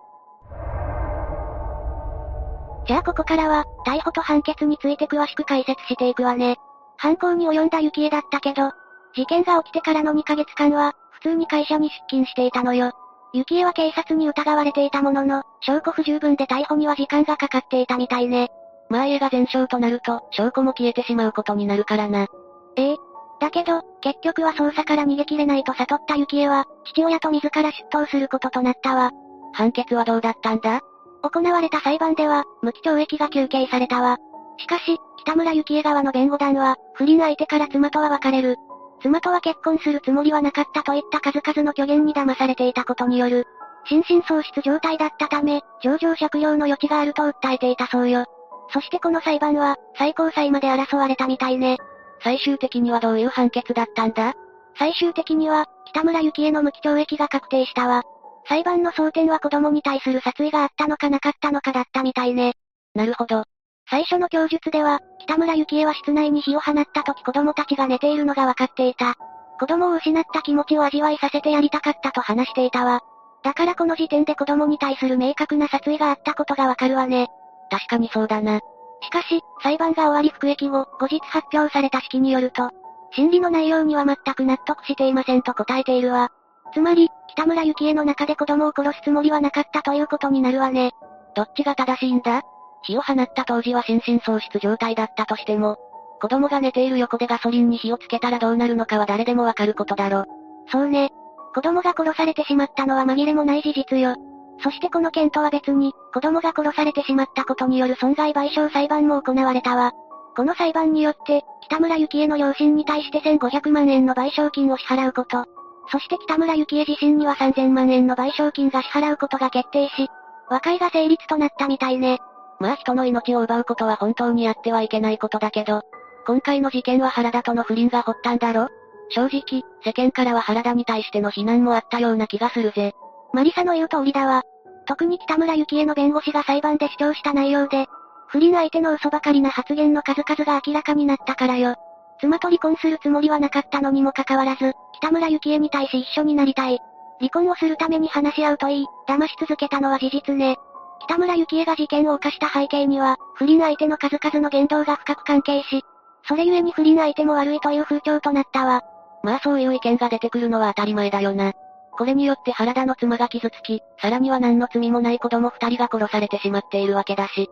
[2.87, 6.57] じゃあここからは、逮捕と判決について詳しく解説していくわね。
[6.97, 8.71] 犯行に及んだ幸恵だったけど、
[9.15, 12.91] 事件が起きてからの2ヶ月間は、普通に会社に出勤していたのよ。
[13.33, 18.49] 幸恵は警察に疑われていたものの、証拠不十分で逮捕には時間がかかっていたみたいね。
[18.89, 22.27] まあ家が全焼となると、証拠も消えてしまうことになるからな。
[22.75, 22.97] ええ。
[23.39, 29.11] だけど、結局は捜査から逃げ切れないと悟った幸恵は、父親と自ら出頭することとなったわ。
[29.53, 30.81] 判決はどうだったんだ？
[31.29, 34.17] 行われた裁判では、無期懲役が求刑されたわ。
[34.57, 38.57] しかし、北村幸恵側の弁護団は、不倫相手から妻とは別れる。
[39.01, 43.45] 妻とは結婚するつもりはなかったといった数々の虚言に騙されていたことによる、
[43.87, 48.25] 心神喪失状態だったため、上場借用の余地があると訴えていたそうよ。
[48.71, 51.77] そしてこの裁判は、最高裁まで争われたみたいね。
[52.23, 54.33] 最終的にはどういう判決だったんだ？
[54.77, 58.03] 最終的には、北村幸恵の無期懲役が確定したわ。
[58.47, 62.53] 裁判の争点は子供に対する殺意があったのかなかったのかだったみたいね。
[62.93, 63.43] なるほど。
[63.89, 69.15] 最初の供述では、北村幸恵は室内に火を放った時子供たちが寝ているのが分かっていた。
[69.59, 73.01] 子供を失った気持ちを味わいさせてやりたかったと話していたわ。
[73.43, 77.27] だからこの時点で子供に対する明確な殺意があったことがわかるわね。
[77.69, 78.59] 確かにそうだな。
[79.01, 82.69] しかし、裁判が終わり服役後、後日発表された式によると、
[83.11, 86.31] 審理の内容には全く納得していませんと答えているわ。
[86.75, 90.91] つまり、北村幸恵の中で子供を殺すつもりはなかったということになるわね。
[91.33, 92.41] どっちが正しいんだ？
[92.83, 95.77] 火を放った当時は心神喪失状態だったとしても、
[96.21, 100.25] 子供が寝ている横でガソリンに火をつけたらどうなるのかは誰でもわかることだろ。
[100.69, 101.11] そうね。
[101.53, 104.15] 子供が殺されてしまったのは紛れもない事実よ。
[104.61, 109.93] そしてこの件とは別に、子供が殺されてしまったことによる損害賠償裁判も行われたわ。
[110.35, 115.45] この裁判によって、北村幸恵の両親に対して1500万円の賠償金を支払うこと。
[115.91, 120.09] そして北村幸恵自身には3000万円の賠償金が支払うことが決定し、
[120.49, 122.19] 和解が成立となったみたいね。
[122.59, 125.81] まあ人の命を奪うことは本当にやってはいけないことだけど、
[126.25, 128.69] 今回の事件は原田との不倫が発端だろ？
[129.09, 132.93] 正直、世間からは原田に対しての非難もあったような気がするぜ。
[133.33, 134.43] マリサの言う通りだわ。
[134.87, 137.87] 特に北村幸恵の弁護士が裁判で主張した内容で、
[138.27, 141.75] 不倫相手の嘘ばかりな発言の数々が明らかになったからよ。
[142.19, 146.79] 妻と離婚するつもりはなかったのにもかかわらず、北村幸恵に対し一緒になりたい。
[147.19, 150.57] 離婚をするために話し合うといい、騙し続けたのは事実ね。
[151.01, 155.83] 北村幸恵が事件を犯した背景には、不倫相手の数々の言動が深く関係し、
[156.27, 158.81] それゆえに不倫相手も悪いという風潮となったわ。
[159.23, 161.53] まあそういう意見が出てくるのは当たり前だよな。
[161.97, 167.49] これによって原田の妻が傷つき、さらには何の罪もない子供二人が殺されてしまっているわけだし。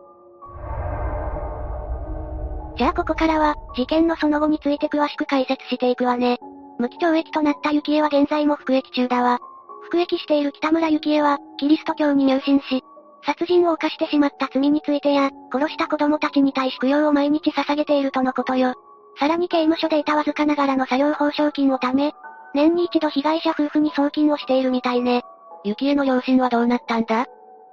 [2.76, 6.38] じゃあここからは、事件のその後について詳しく解説していくわね。
[6.78, 9.38] 無期懲役となった幸恵は現在も服役中だわ。
[9.82, 12.82] 服役している北村幸恵は、キリスト教に入信し、
[13.24, 18.74] 殺人を犯してしまった罪についてや、殺した子供たちに対し供養を毎日捧げているとのことよ。
[19.20, 22.12] さらに刑務所でいたわずかながらの作業報奨金を貯め、
[22.54, 25.22] 年に一度被害者夫婦に送金をしているみたいね。
[25.64, 27.26] 幸恵の両親はどうなったんだ？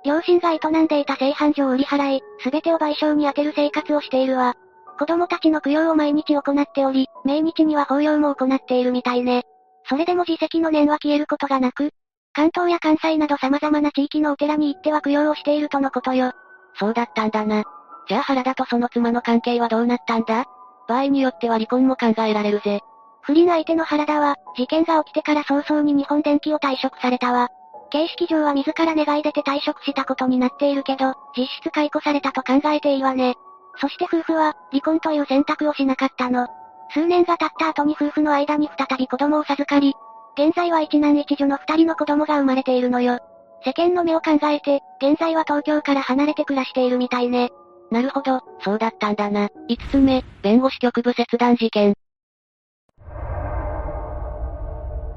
[0.06, 4.54] 両親が営んでいた製飯所を売り払い、すべてを賠償に充てる生活をしているわ。
[5.02, 9.46] 子供たちの供養を毎日行っており、命日には法要も行っているみたいね。
[9.90, 11.90] それでも自責の念は消えることがなく、
[12.34, 16.34] 関東や関西など様々な地域のお寺に行っては供養をしているとのことよ。
[16.76, 17.64] そうだったんだな。
[18.08, 20.46] じゃあ原田とその妻の関係はどうなったんだ？
[20.88, 22.82] 場合によっては離婚も考えられるぜ。
[23.24, 27.50] 不倫相手の原田は、事件が起きてから早々に日本電機を退職されたわ。
[27.90, 33.34] 形式上は自ら願い出て退職したことになっているけど、実質解雇されたと考えていいわね。
[33.78, 36.48] そして夫婦は、離婚という選択をしなかったの。
[36.94, 39.94] 数年が経った後に夫婦の間に再び子供を授かり、
[40.38, 43.20] 現在は一男一女の二人の子供が生まれているのよ。
[43.64, 47.50] 世間の目を考えて、現在は東京から離れて暮らしているみたいね。
[47.92, 49.50] なるほど、そうだったんだな。
[49.68, 51.94] 五つ目、弁護士局部切断事件。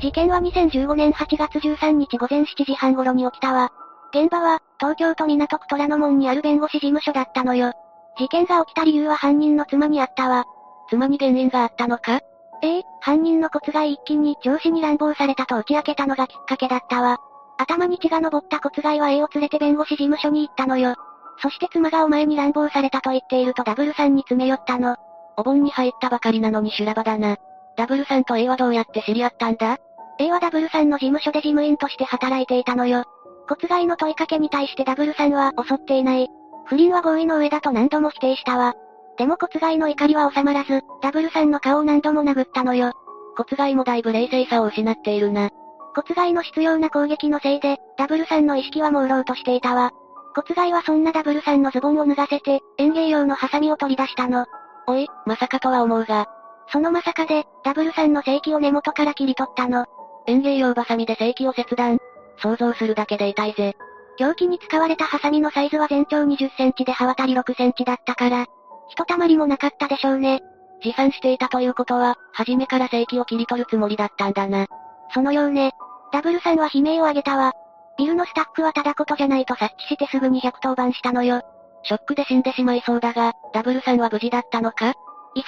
[0.01, 3.73] 事件は2015年8月13日午前7時半頃に起きたわ。
[4.11, 7.73] 現場は、東京都港区虎ノ門にある弁護士事務所だったのよ。
[8.17, 10.45] 事件が起きた理由は犯人の妻にあったわ。
[10.89, 12.21] 妻に原因があったのか？
[12.63, 17.19] ええ犯人の骨骸一気に上司に乱暴されたと打ち明けたのがきっかけだったわ。
[17.59, 20.95] 頭に血が昇った骨骸は A を連れて弁護士事務所に行ったのよ。
[21.43, 24.97] そして妻がお前に乱暴されたと言っているとダブルさんに詰め寄ったの。
[25.37, 27.37] お盆に入ったばかりなのに修羅場だな。
[27.77, 29.79] ダブルさんと A はどうやって知り合ったんだ
[30.19, 33.05] ?A はダブルさんの事務所で事務員として働いていたのよ。
[33.49, 36.29] 骨骸の問いかけに対してダブルさんは襲っていない。
[36.67, 38.75] 不倫は合意の上だと何度も否定したわ。
[39.17, 42.93] でも骨骸の怒りは収まらず、ダブルさんの顔を何度も殴ったのよ。
[43.37, 45.51] 骨骸もだいぶ冷静さを失っているな。
[45.95, 49.93] 骨骸の執拗な攻撃のせいで、ダブルさんの意識は朦朧としていたわ。
[50.35, 54.47] 骨骸はそんなダブルさんのズボンを脱がせて、園芸用のハサミを取り出したの。
[54.89, 56.27] おい、まさかとは思うが。
[56.69, 59.87] そのまさかで、ダブルさんの正規を根元から切り取ったの。
[60.27, 61.99] 園芸用バサミで正規を切断。
[62.39, 63.77] 想像するだけで痛いぜ。
[64.17, 68.47] 凶器に使われたハサミのサイズは全長20センチで刃渡り6センチだったから、
[68.89, 70.41] ひとたまりもなかったでしょうね。
[70.83, 74.67] 持参していたということは、初めから正規を切り取るつもりだったんだな。
[75.13, 75.73] そのようね。
[76.13, 77.53] ダブルさんは悲鳴を上げたわ。
[77.97, 81.43] ビルのスタッフはただことじゃないと察知してすぐに110番したのよ。
[81.83, 84.95] ショックで死んでしまいそうだが、ダブルさんは無事だったのか？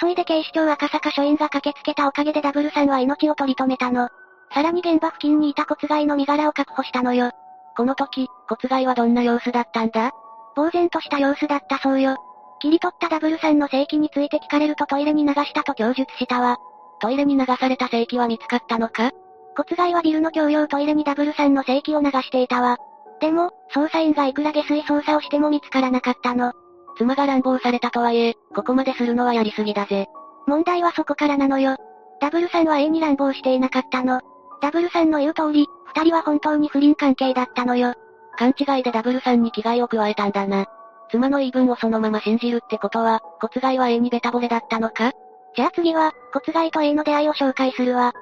[0.01, 4.09] 急いで警視庁赤坂署員が駆けつけたおかげでダブルさんは命を取り留めたの。
[4.53, 7.31] さらに現場付近にいた骨骸の身柄を確保したのよ。
[7.77, 10.11] この時、骨骸はどんな様子だったんだ？
[10.55, 12.17] 呆然とした様子だったそうよ。
[12.59, 16.57] 切り取ったダブルさんの正規について聞かれるとトイレに流したと供述したわ。
[16.99, 19.11] トイレに流された正規は見つかったのか？
[19.55, 22.77] 骨骸はビルの共用トイレにダブルさんの正規を流していたわ。
[23.21, 26.53] でも、捜査員がいくら下水捜査をしても見つからなかったの。
[26.97, 30.07] 妻が乱暴されたとはいえ、ここまでするのはやりすぎだぜ。
[30.47, 31.77] 問題はそこからなのよ。
[32.19, 34.21] ダブルさんは A に乱暴していなかったの。
[34.61, 37.93] ダブルさんの言う通り、二人は本当に不倫関係だったのよ。
[38.37, 40.65] 勘違いでダブルさんに危害を加えたんだな。
[41.09, 45.11] 妻の言い分をそのまま信じるってことは、骨骸は A にベタ惚れだったのか？
[45.55, 48.13] じゃあ次は、骨骸と A の出会いを紹介するわ。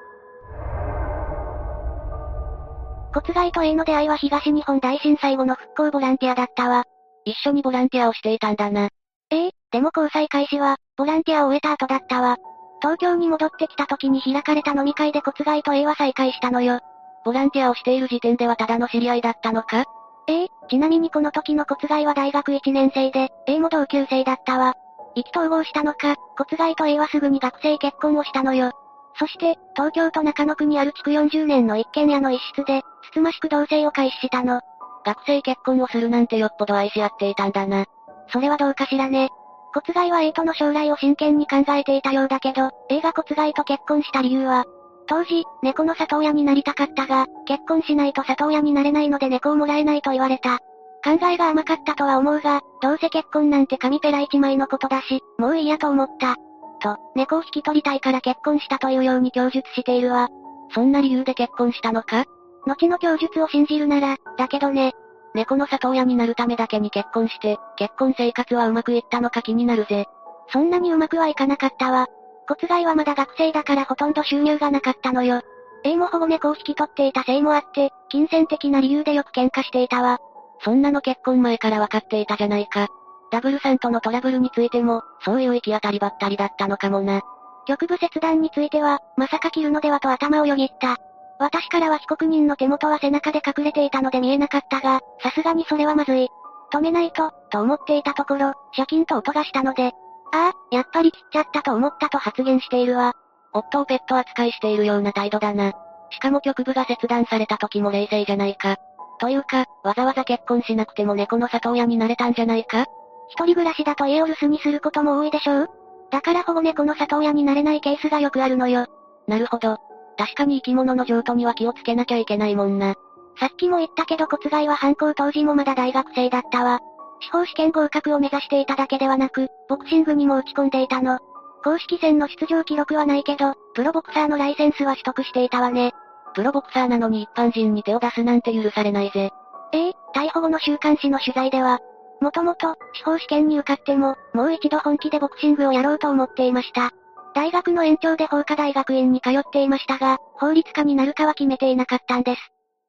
[3.12, 6.84] 骨骸と A の出会いは東日本大震災後の復興ボランティアだったわ。
[7.24, 8.88] 一緒にボランティアをしていたんだな。
[9.30, 12.36] ええでも交際開始は、ボランティアを終えた後だったわ。
[12.80, 16.80] 東京に戻ってきた時に開かれた飲み会で骨骸と A は再会したのよ。
[17.24, 19.84] ボランティアをしている時点ではただの知り合いだったのか？
[20.28, 24.74] ええちなみにこの時の骨骸は大学1年生で、A も同級生だったわ。
[25.14, 28.72] 意気投合したのか、骨骸と A はすぐに学生結婚をしたのよ。
[29.18, 34.60] そして、東京都中野区にある築40年の一軒家の一室で、つつましく同棲を開始したの。
[35.04, 37.86] 学生結婚をするなんてよっぽど愛し合っていたんだな。
[38.28, 39.30] それはどうかしらね。
[39.76, 44.64] 骨骸は A との将来を真剣に考えていたようだけど、A が骨骸と結婚した理由は、
[45.06, 50.60] 当時、猫の里親になりたかったが、結婚しないと里親になれないので猫をもらえないと言われた。
[51.04, 56.36] 考えが甘かったとは思うが、どうせ結婚なんて紙ペラ一枚のことだし、もういいやと思った。
[56.80, 60.28] と、猫を引き取りたいから結婚したというように供述しているわ。
[60.70, 62.24] そんな理由で結婚したのか？
[62.66, 64.94] 後の供述を信じるなら、だけどね。
[65.36, 70.06] 猫の里親になるためだけに結婚して、結婚生活はうまくいったのか気になるぜ。
[70.48, 72.06] そんなにうまくはいかなかったわ。
[72.48, 75.42] 骨骸はまだ学生だからほとんど収入がなかったのよ。
[75.84, 80.18] A も保護猫を引き取っていたせいもあって、金銭的な理由でよく喧嘩していたわ。
[80.64, 82.88] そんなの結婚前から分かっていたじゃないか。
[83.30, 87.20] ダブルさんとのトラブルについても、そういう行き当たりばったりだったのかもな。
[87.66, 90.96] 局部切断については、まさか切るのではと頭をよぎった。
[91.38, 96.28] 私からは被告人の手元は背中で隠れていたので見えなかったが、さすがにそれはまずい。
[96.72, 99.92] 止めないと、と思っていたところ、シャキンと音がしたので、
[100.32, 103.12] ああ、やっぱり切っちゃったと思ったと発言しているわ。
[103.52, 105.72] 夫をペット扱いしているような態度だな。
[106.10, 108.76] しかも局部が切断された時も冷静じゃないか。
[109.18, 112.86] というか、わざわざ結婚しなくても猫の里親になれたんじゃないか
[113.28, 115.70] 一人暮らしだと家を留守にすることも多いでしょう
[116.10, 118.86] だから保護猫の里親になれないケースがよくあるのよ。
[119.26, 119.78] なるほど。
[120.18, 122.94] 確かに生き物の譲渡には気をつけなきゃいけないもんな。
[123.38, 126.80] さっきも言ったけど骨骸は犯行当時もまだ大学生だったわ。
[127.20, 131.18] 司法試験合格を目指していただけではなく、ボクシングにも打ち込んでいたの。
[131.62, 135.92] 公式戦の出場記録はないけど、プロボクサーのライセンスは取得していたわね。
[136.34, 139.30] プロボクサーなのに一般人に手を出すなんて許されないぜ。
[139.72, 141.80] ええ逮捕後の週刊誌の取材では、
[142.20, 146.92] もともと、司法試験に受かっても、もう一度本気でボクシングをやろうと思っていました。
[147.36, 152.40] 大学の延長で法科大学院に通っていましたが、法律家になるかは決めていなかったんです。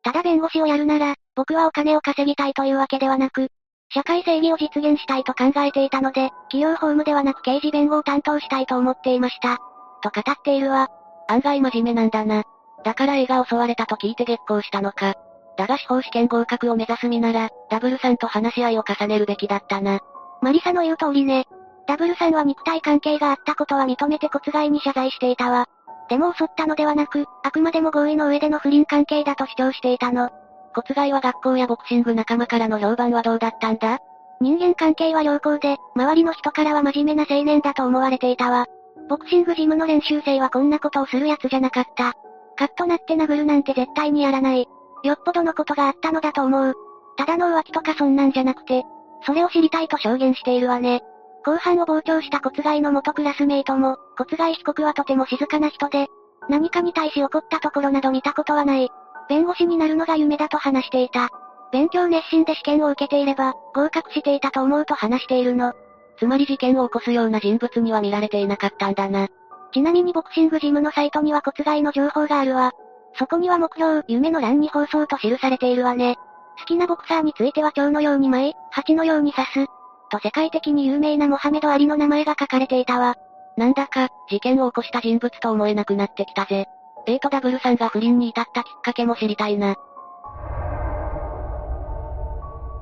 [0.03, 3.49] ただ弁護士をやるなら、僕はお金を稼ぎたいというわけではなく、
[3.93, 9.57] 社会正義を実現したいと考えていたので、企業法務ではなく刑事弁護を担当したいと思っていました。
[10.01, 10.87] と語っているわ。
[11.27, 12.43] 案外真面目なんだな。
[12.85, 15.15] だから映画襲われたと聞いて激高したのか。
[15.57, 19.99] だが司法試験合格を目指す身なら、ダブルさんと話し合いを重ねるべきだったな。
[20.41, 21.47] マリサの言う通りね。
[21.87, 25.67] ダブルさんは肉体関係があったことは認めて骨骸に謝罪していたわ。
[26.09, 30.29] でも襲ったのではなく、あくまでも合意の上での不倫関係だと主張していたの。
[30.75, 33.99] 骨骸は学校やボクシング仲間からの評判はどうだったんだ？
[34.39, 38.67] 人間関係は良好で、周りの人からは真面目な青年だと思われていたわ。
[39.09, 42.13] ボクシングジムの練習生はこんなことをする奴じゃなかった。
[42.57, 44.67] カッとなって殴るなんて絶対にやらない。
[45.03, 46.75] よっぽどのことがあったのだと思う。
[47.17, 48.83] ただの浮気とかそんなんじゃなくて、
[49.25, 51.01] それを知りたいと証言しているわね。
[51.47, 56.07] 後半を傍聴した骨骸の元クラスメイトも、骨骸被告はとても静かな人で、
[56.49, 58.89] 何かに対し怒ったところなど見たことはない。
[59.29, 61.29] 弁護士になるのが夢だと話していた。
[61.71, 65.71] 勉強熱心で試験を受けていれば、合格していたと思うと話しているの。
[66.19, 69.29] つまり事件を起こすような人物には見られていなかったんだな。
[69.71, 72.73] ちなみにボクシングジムのサイトには骨骸の情報があるわ。
[73.17, 76.17] そこには目標、夢の欄に放送と記されているわね。
[76.59, 79.76] 好きなボクサーについては蝶のように舞い、蜂のように刺す。
[80.07, 83.15] と世界的に有名なモハメド・アリの名前が書かれていたわ。
[83.57, 86.67] なんだか、事件を起こした人物と思えなくなってきたぜ。
[87.07, 89.75] A とダブルさんが不倫に至ったきっかけも知りたいな。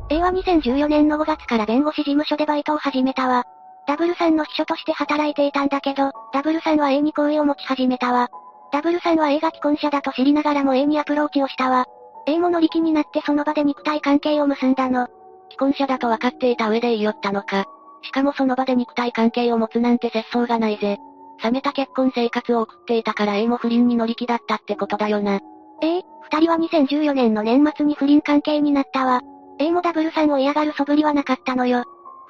[0.10, 3.44] A は2014年の5月から弁護士事務所でバイトを始めたわ。
[3.88, 8.30] ダブルさんの秘書として働いていたんだけど、ダブルさんは A に好意を持ち始めたわ。
[8.72, 11.86] ダブルさんは A が既婚者だと知りながらも A にアプローチをしたわ。
[12.28, 15.08] A も乗り気になってその場で肉体関係を結んだの。
[15.56, 17.66] 既婚者だと分かっていた上で言い寄ったのか。
[18.04, 20.98] しかもその場で肉体関係を持つなんて節操がないぜ。
[21.42, 25.40] 冷めた結婚生活を送っていたから A も不倫に乗り気だったってことだよな。
[25.82, 29.22] ええ、二人は2014年の年末に不倫関係になったわ。
[29.60, 31.84] A もダブルさんを嫌がる素振りはなかったのよ。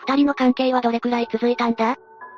[0.08, 1.96] 二人の関係はどれくらい続いたんだ？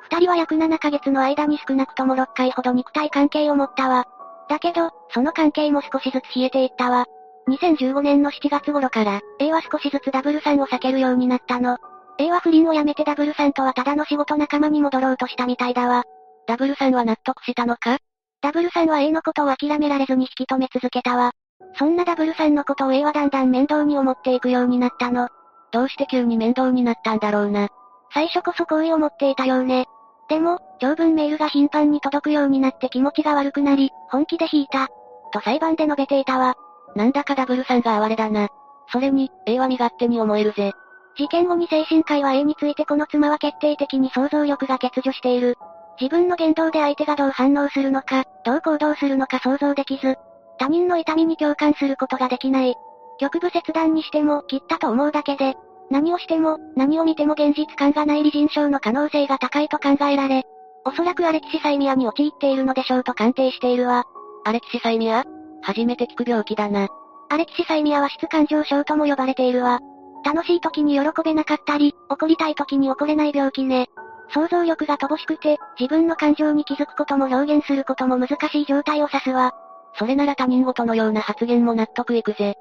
[0.09, 4.05] 二人は約7ヶ月の間に少なくとも6回ほど肉体関係を持ったわ。
[4.47, 7.05] だけど、その関係も少しずつ冷えていったわ。
[7.47, 11.77] 2015年の7月頃から、A は少しずつダブルさんを避けるようになったの。
[12.19, 16.03] A は不倫をやめてダブルさんとはただの仕事仲間に戻ろうとしたみたいだわ。
[16.47, 17.97] ダブルさんは納得したのか？
[18.41, 21.31] ダブルさんは A のことを諦められずに引き止め続けたわ。
[21.77, 25.29] そんなダブルさんのことを A はだんだん面倒に思っていくようになったの。
[25.71, 27.69] どうして急に面倒になったんだろうな？
[28.13, 29.85] 最初こそ好意を持っていたようね。
[30.29, 34.87] でも、長文メールが頻繁に届くようになって気持ちが悪くなり、本気で引いた。
[35.31, 36.55] と裁判で述べていたわ。
[36.95, 38.49] なんだかダブルさんが哀れだな。
[38.91, 40.73] それに、A は身勝手に思えるぜ。
[41.17, 45.57] 事件後に精神科医は A についてこの妻は決定的に想像力が欠如している。
[45.99, 50.15] 自分の言動で相手がどう反応するのか、どう行動するのか想像できず、
[50.59, 52.75] 他人の痛みに共感することができない。
[53.19, 55.55] 局部切断にしても、切ったと思うだけで、
[55.89, 60.43] 何をしても、何を見ても現実感がない理人症の可能性が高いと考えられ、
[60.85, 64.05] おそらくアレキシサイミアに陥っているのでしょうと鑑定しているわ。
[64.45, 65.25] アレキシサイミア？
[65.61, 66.87] 初めて聞く病気だな。
[67.29, 69.79] アレキシサイミアは質感情症とも呼ばれているわ。
[70.23, 73.87] 楽しい時に喜べなかったり、怒りたい時に怒れない病気ね。
[74.33, 79.53] 想像力が乏しくて、自分の感情に気づくことも表現することも難しい状態を指すわ。
[79.97, 82.55] それなら他人事のような発言も納得いくぜ。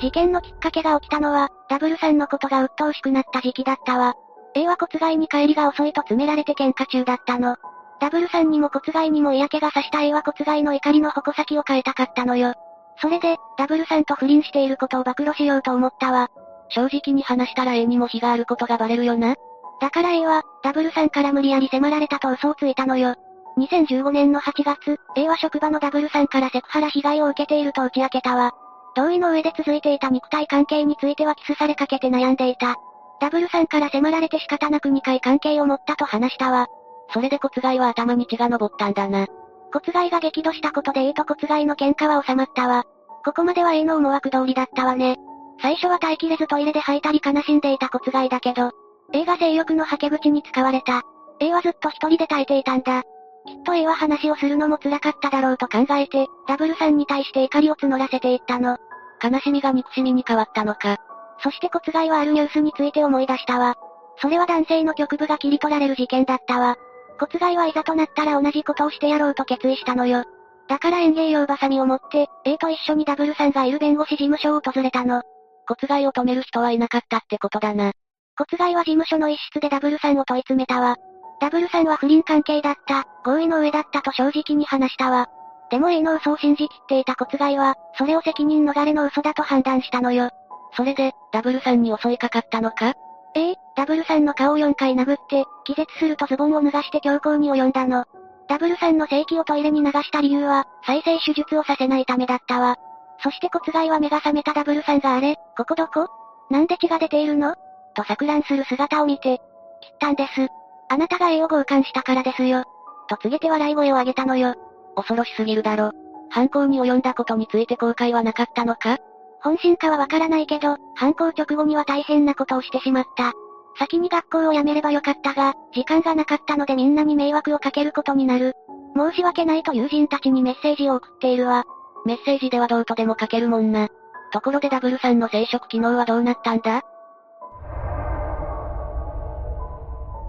[0.00, 4.14] 事件のきっかけが起きたのは、ダブルさんのことが鬱陶しくなった時期だったわ。
[4.54, 7.56] A は骨外に帰りが遅いと詰められて喧嘩中だったの。
[8.00, 12.54] ダブルさんにも骨外にも嫌気がさした A は骨外の怒りの矛先を変えたかったのよ。
[13.00, 16.28] それで、ダブルさんと不倫していることを暴露しようと思ったわ。
[16.70, 19.36] 正直に話したら A にも非があることがバレるよな。
[19.80, 23.16] だから A は、ダブルさんから無理やり迫られたと嘘をついたのよ。
[23.58, 28.52] 2015年の8月、A は職場のダブルさんからセクハラ被害を受けていると打ち明けたわ。
[28.94, 32.76] 同意の上で続いていた肉体関係についてはキスされかけて悩んでいた。
[33.20, 36.68] ダブルさんから迫られて仕方なく2回関係を持ったと話したわ。
[37.12, 39.26] それで骨外は頭に血が昇ったんだな。
[39.72, 42.84] 骨外が激怒したことで A と骨外の喧嘩は収まったわ。
[43.24, 45.16] ここまでは A の思惑通りだったわね。
[45.60, 48.70] 最初は耐えきれずトイレで吐いたり悲しんでいた骨外だけど、
[49.12, 51.02] A が性欲の吐け口に使われた。
[51.40, 53.02] A はずっと一人で耐えていたんだ。
[53.46, 58.78] きっと A は話をするのも辛かっただろうと考えて、ダブルさんに対して怒りを募らせていったの。
[59.22, 60.98] 悲しみが憎しみに変わったのか。
[61.42, 63.74] そして骨外はあるニュースについて思い出したわ。
[64.18, 66.76] それは男性の局部が切り取られる事件だったわ。
[67.20, 70.24] 骨外はいざとなったら同じことをしてやろうと決意したのよ。
[70.68, 75.22] だから園芸用バサミを持って、A と一緒にダブルさんがいる弁護士事務所を訪れたの。
[75.68, 77.92] 骨外を止める人はいなかったってことだな。
[78.38, 80.96] 骨外は事務所の一室でダブルさんを問い詰めたわ。
[81.40, 85.28] ダブルさんは不倫関係だった、合意の上だったと正直に話したわ。
[85.70, 90.30] でも A の嘘を信じきっていた骨外は、それを責任逃れの嘘だと判断したのよ。
[90.74, 92.94] それで、ダブルさんに襲いかかったのか？
[93.34, 98.04] ええ、ダブルさんの顔を4回殴って、気絶するとズボンを脱がして強行に及んだの。
[98.48, 102.76] ダブルさんの正規をトイレに流した理由は、再生手術をさせないためだったわ。
[103.22, 106.08] そして骨外は目が覚めたダブルさんがあれ、ここどこ？
[106.50, 107.54] なんで血が出ているの？
[107.94, 109.38] と錯乱する姿を見て、
[109.80, 110.48] 切ったんです。
[110.88, 112.64] あなたが A を強姦したからですよ。
[113.08, 114.54] と告げて笑い声を上げたのよ。
[114.96, 115.92] 恐ろしすぎるだろ。
[116.30, 118.98] 犯行に及んだことについて後悔はなかったのか？
[119.42, 123.32] 本心かはわからないけど、犯行直後には大変なことをしてしまった。
[123.78, 128.54] 先に学校を辞めればよかったが、時間がなかったのでみんなに迷惑をかけることになる。
[128.96, 131.64] 申し訳ないと友人たちにメッセージを送っているわ。
[132.04, 133.88] メッセージではどうとでも書けるもんな。
[134.32, 136.82] ところでダブルさんの生殖機能はどうなったんだ？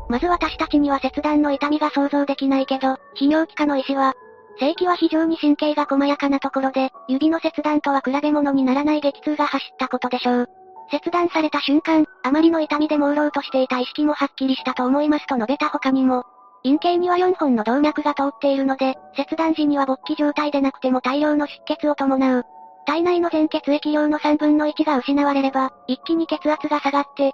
[0.10, 4.14] まず私たちには切断の痛みが想像できないけど、泌尿器科の医師は、
[4.60, 10.50] 正規は非常に神経が細やかなところで、指の切断とは比べ物にならない激痛が走ったことでしょう。
[10.92, 16.26] 切断された瞬間、あまりの痛みで朦朧としていた意識もはっきりしたと思いますと述べた他にも、
[16.64, 22.46] 陰茎には4本の動脈が通っているので、切断時には勃起状態でなくても大量の出血を伴う。
[22.86, 27.34] 体内の全血液量の3分の1が失われれば、一気に血圧が下がって、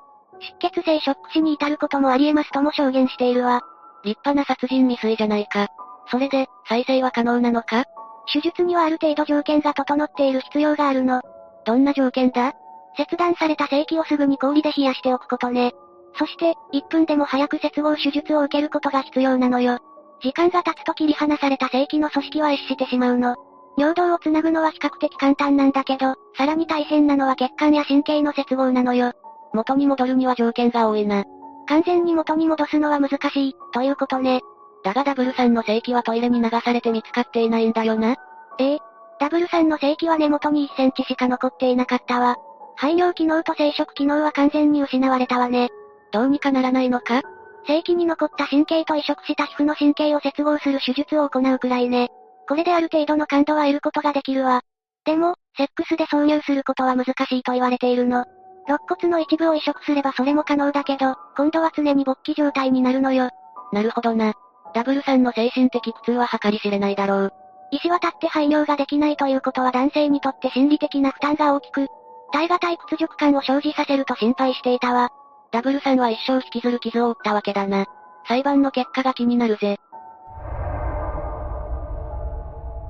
[0.61, 3.61] 出血性ショック死に至ることもあり得ますとも証言しているわ。
[4.03, 5.68] 立派な殺人未遂じゃないか。
[6.10, 7.86] それで、再生は可能なのか？
[8.32, 11.22] 手術にはある程度条件が整っている必要があるの。
[11.66, 12.53] どんな条件だ？
[12.97, 15.74] 切断された性器をすぐに氷で冷やしておくことね。
[16.18, 19.80] そして、1分でも早く接合手術を受けることが必要なのよ。
[20.22, 23.36] 時間が経つと切り離された性器の組織は壊死してしまうの。
[23.78, 29.14] 尿道をつなぐのは比較的簡単なんだけど、さらに大変なのは血管や神経の接合なのよ。
[29.53, 31.24] 元に戻るには条件が多いな。
[31.68, 34.41] 完全に元に戻すのは難しい、ということね。
[34.84, 38.15] だがダブルさんの性器はトイレに流されて見つかっていないんだよな。
[38.59, 38.80] ええ。
[39.19, 42.38] ダブルさんの性器は根元に1センチしか残っていなかったわ。
[42.75, 45.69] 排尿機能と生殖機能は完全に失われたわね。
[46.11, 47.21] どうにかならないのか？
[47.65, 52.09] 正規に残った神経と移植した皮膚の神経を接合する手術を行うくらいね。
[52.47, 54.61] これである程度の感度は得ることができるわ。
[55.03, 58.25] でも、セックスで挿入することは難しいと言われているの。
[58.67, 63.30] 肋骨の一部を移植すればそれも可能だけど、今度は常に勃起状態になるのよ。
[63.73, 64.34] なるほどな。
[64.78, 67.34] ダブルさんの精神的苦痛は計り知れないだろう。
[67.71, 71.88] 石渡って排尿ができないということは男性にとって心理的な負担が大きく、
[72.32, 75.09] 耐え難い屈辱感を生じさせると心配していたわ。
[75.51, 77.88] ダブルさんは一生引きずる傷を負ったわけだな。
[78.28, 79.78] 裁判の結果が気になるぜ。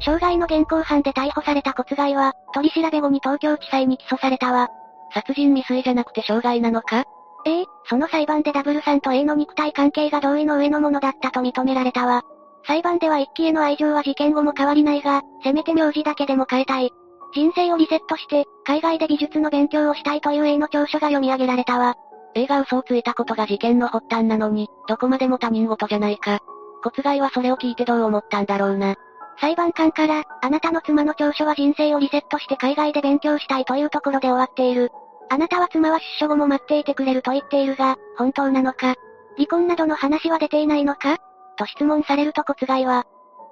[0.02, 4.68] 傷害の現行犯で逮捕された骨害は、取り調べ後に東京地裁に起訴されたわ。
[5.14, 7.06] 殺人未遂じゃなくて傷害なのか？
[7.48, 12.24] ええ、その裁判でダブルさんと A の肉体関係が同意の上のものだったと認められたわ。
[12.66, 16.92] 裁判では一期への愛情は事件後も変わりないが、せめて名字だけでも変えたい。
[17.34, 21.96] 人生をリセットして、海外で美術の勉強をしたいという A の調書が読み上げられたわ。
[22.36, 26.40] A が嘘をついたことが事件の発端なのに、どこまでも他人事じゃないか。
[26.84, 28.96] 骨害はそれを聞いてどう思ったんだろうな。
[29.40, 34.92] 裁判官から、あなたの妻の調書は人生をリセットして海外で勉強したいというところで終わっている。
[35.30, 38.96] あなたは妻は出所後も待っていてくれると言っているが、本当なのか？
[39.36, 41.18] 離婚などの話は出ていないのか？
[41.58, 43.06] と質問されると骨害は、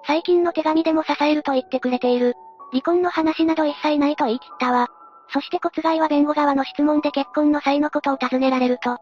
[0.07, 2.35] 最近の手紙でも支えると言ってくれている。
[2.71, 4.87] 離婚の話など一切ないと言い切ったわ。
[5.33, 8.97] そして骨害は弁護側の質問で結婚の際のことを尋ねられると、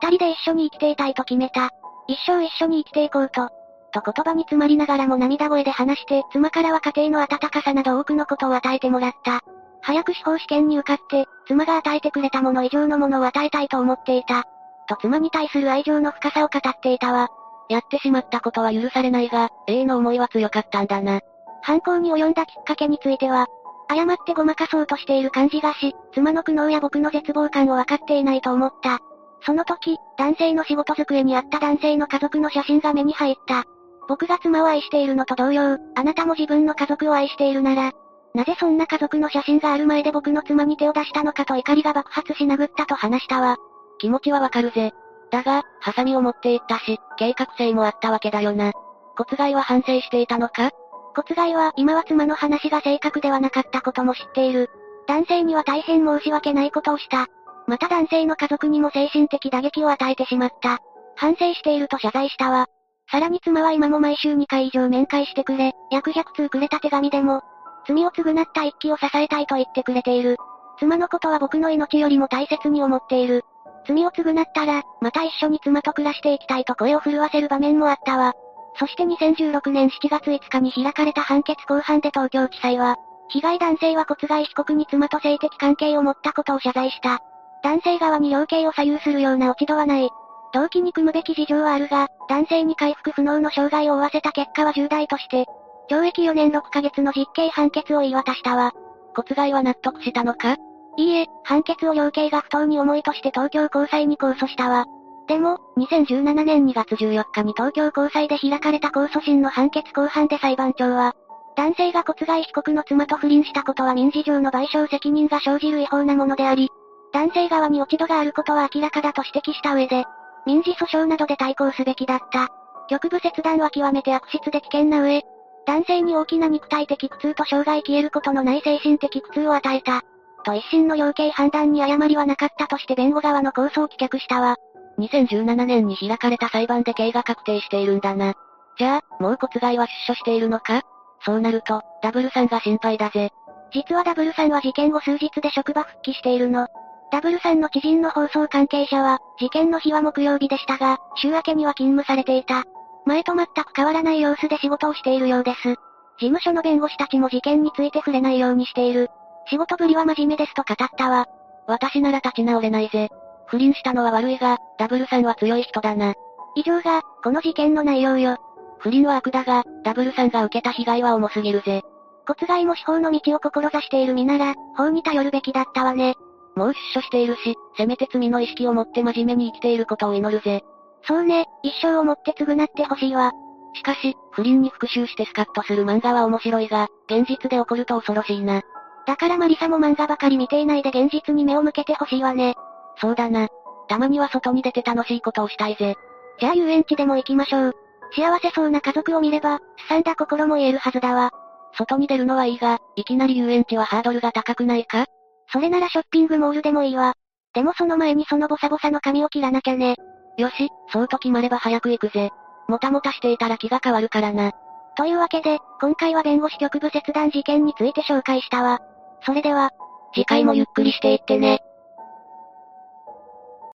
[0.00, 1.70] 二人で一緒に生きていたいと決めた。
[2.08, 3.50] 一生一緒に生きていこうと。
[3.92, 9.42] と言葉に詰まりながらも涙声で話して、妻からは家庭の温かさなど多くのことを与えてもらった。
[9.82, 14.44] 早く司法試験に受かって、妻が与えてくれたもの以上のものを与えたいと思っていた。
[14.88, 17.28] と妻に対する愛情の深さを語っていたわ。
[17.68, 21.20] やってしまったことは許されないが、A の思いは強かったんだな。
[21.62, 23.46] 犯行に及んだきっかけについては、
[23.88, 28.98] 誤ってごまかそうとしている感じがし、妻の苦悩や僕の絶望感を分かっていないと思った。
[29.44, 33.64] その時、男性の仕事机にあった男性の家族の写真が目に入った。
[34.08, 37.92] 僕が妻を愛しているのと同様、あなたも自分の家族を愛しているなら、
[38.36, 43.56] なぜそんな家族の写真がある前で僕の妻に手を出したのかと怒りが爆発し殴ったと話したわ。
[43.98, 44.92] 気持ちはわかるぜ。
[45.30, 48.72] だが、ハサミを持っていったし、計画性もあったわけだよな。
[49.16, 50.70] 骨害は反省していたのか？
[51.14, 54.68] 骨害は今は妻の話が正確ではなかったことも知っている。
[55.06, 57.28] 男性には大変申し訳ないことをした。
[57.66, 60.80] また男性の家族にも精神的打撃を与えてしまった。
[61.14, 62.66] 反省していると謝罪したわ。
[63.10, 67.40] さらに妻は今も毎週2回以上面会してくれ、約100通くれた手紙でも、
[67.86, 70.36] 罪を償った一気を支えたいと言ってくれている。
[70.78, 73.44] 妻のことは僕の命よりも大切に思っている。
[73.86, 78.34] 罪を償ったら、また一緒に妻と暮らしていきたいと声を震わせる場面もあったわ。
[78.78, 82.96] そして2016年7月5日に開かれた判決公判で東京地裁は、
[83.28, 87.20] 被害男性は骨害被告に妻と性的関係を持ったことを謝罪した。
[87.62, 90.10] 男性側に量刑を左右するような落ち度はない。
[90.52, 95.46] 動機に組むべき事情はあるが、男性に回復不能の障害を負わせた結果は重大として、
[95.90, 98.72] 懲役4年6ヶ月の実刑判決を言い渡したわ。
[99.14, 100.56] 骨害は納得したのか？
[100.96, 104.86] いいえ、判決を量刑が不当に重いとして東京高裁に控訴したわ。
[105.28, 111.14] でも、2017年2月14日に東京高裁で開かれた控訴審の判決公判で裁判長は、
[111.56, 116.70] 男性が骨害被告の妻と不倫したことは民事上の賠償責任が生じる違法なものであり、
[117.12, 120.04] 男性側に落ち度があることは明らかだと指摘した上で、
[120.46, 122.48] 民事訴訟などで対抗すべきだった。
[122.88, 125.22] 局部切断は極めて悪質で危険な上、
[125.66, 130.02] 男性に大きな肉体的苦痛と障害消えることのない精神的苦痛を与えた。
[130.44, 134.56] と一審の量刑判断に誤りはなかったとして弁護側の控訴を棄却したわ。
[134.98, 138.34] 2017年に開かれた裁判で刑が確定しているんだな。
[138.78, 140.82] じゃあ、もう骨害は出所しているのか？
[141.24, 143.30] そうなると、ダブルさんが心配だぜ。
[143.72, 146.68] 実はダブルさんは事件後数日で職場復帰しているの。
[147.10, 152.64] ダブルさんの知人の放送関係者は、事件の日は木曜日でしたが、週明けには勤務されていた。
[153.06, 155.62] 前と全く変わらない様子で仕事をしているようです。
[155.62, 155.76] 事
[156.18, 159.08] 務所の弁護士たちも事件について触れないようにしている。
[159.48, 161.26] 仕事ぶりは真面目ですと語ったわ。
[161.68, 163.08] 私なら立ち直れないぜ。
[163.46, 166.14] 不倫したのは悪いが、ダブルさんは強い人だな。
[166.56, 168.38] 以上が、この事件の内容よ。
[168.78, 171.82] 不倫は悪だが、ダブルさんが受けた被害は重すぎるぜ。
[172.26, 176.16] 骨外も司法の道を志している身なら、法に頼るべきだったわね。
[176.56, 180.64] もう出所しているし、せめて罪の意識を持って真面目に生きていることを祈るぜ。
[181.06, 183.32] そうね、一生をもって償ってほしいわ。
[183.74, 188.62] しかし、不倫に復讐してスカッとする漫画は面白いが、現実で起こると恐ろしいな。
[189.06, 192.54] だからマリサも漫画ばかり見ていないで現実に目を向けてほしいわね。
[193.00, 193.48] そうだな。
[193.88, 195.94] たまには外に出て楽しいことをしたいぜ。
[196.40, 197.72] じゃあ遊園地でも行きましょう。
[198.16, 201.30] 幸せそうな家族を見れば、すさんだ心も癒えるはずだわ。
[201.74, 205.06] 外に出るのはいいが、いきなり遊園地はハードルが高くないか？
[205.52, 207.14] それならショッピングモールでもいいわ。
[207.54, 209.94] でもその前にそのボサボサの髪を切らなきゃね。
[210.36, 212.30] よし、そうと決まれば早く行くぜ。
[212.68, 214.52] もたもたしていたら気が変わるからな。
[214.96, 218.80] というわけで、今回は弁護士局部切断事件について紹介したわ。
[219.24, 219.70] それでは、
[220.14, 221.60] 次回もゆっくりしていってね。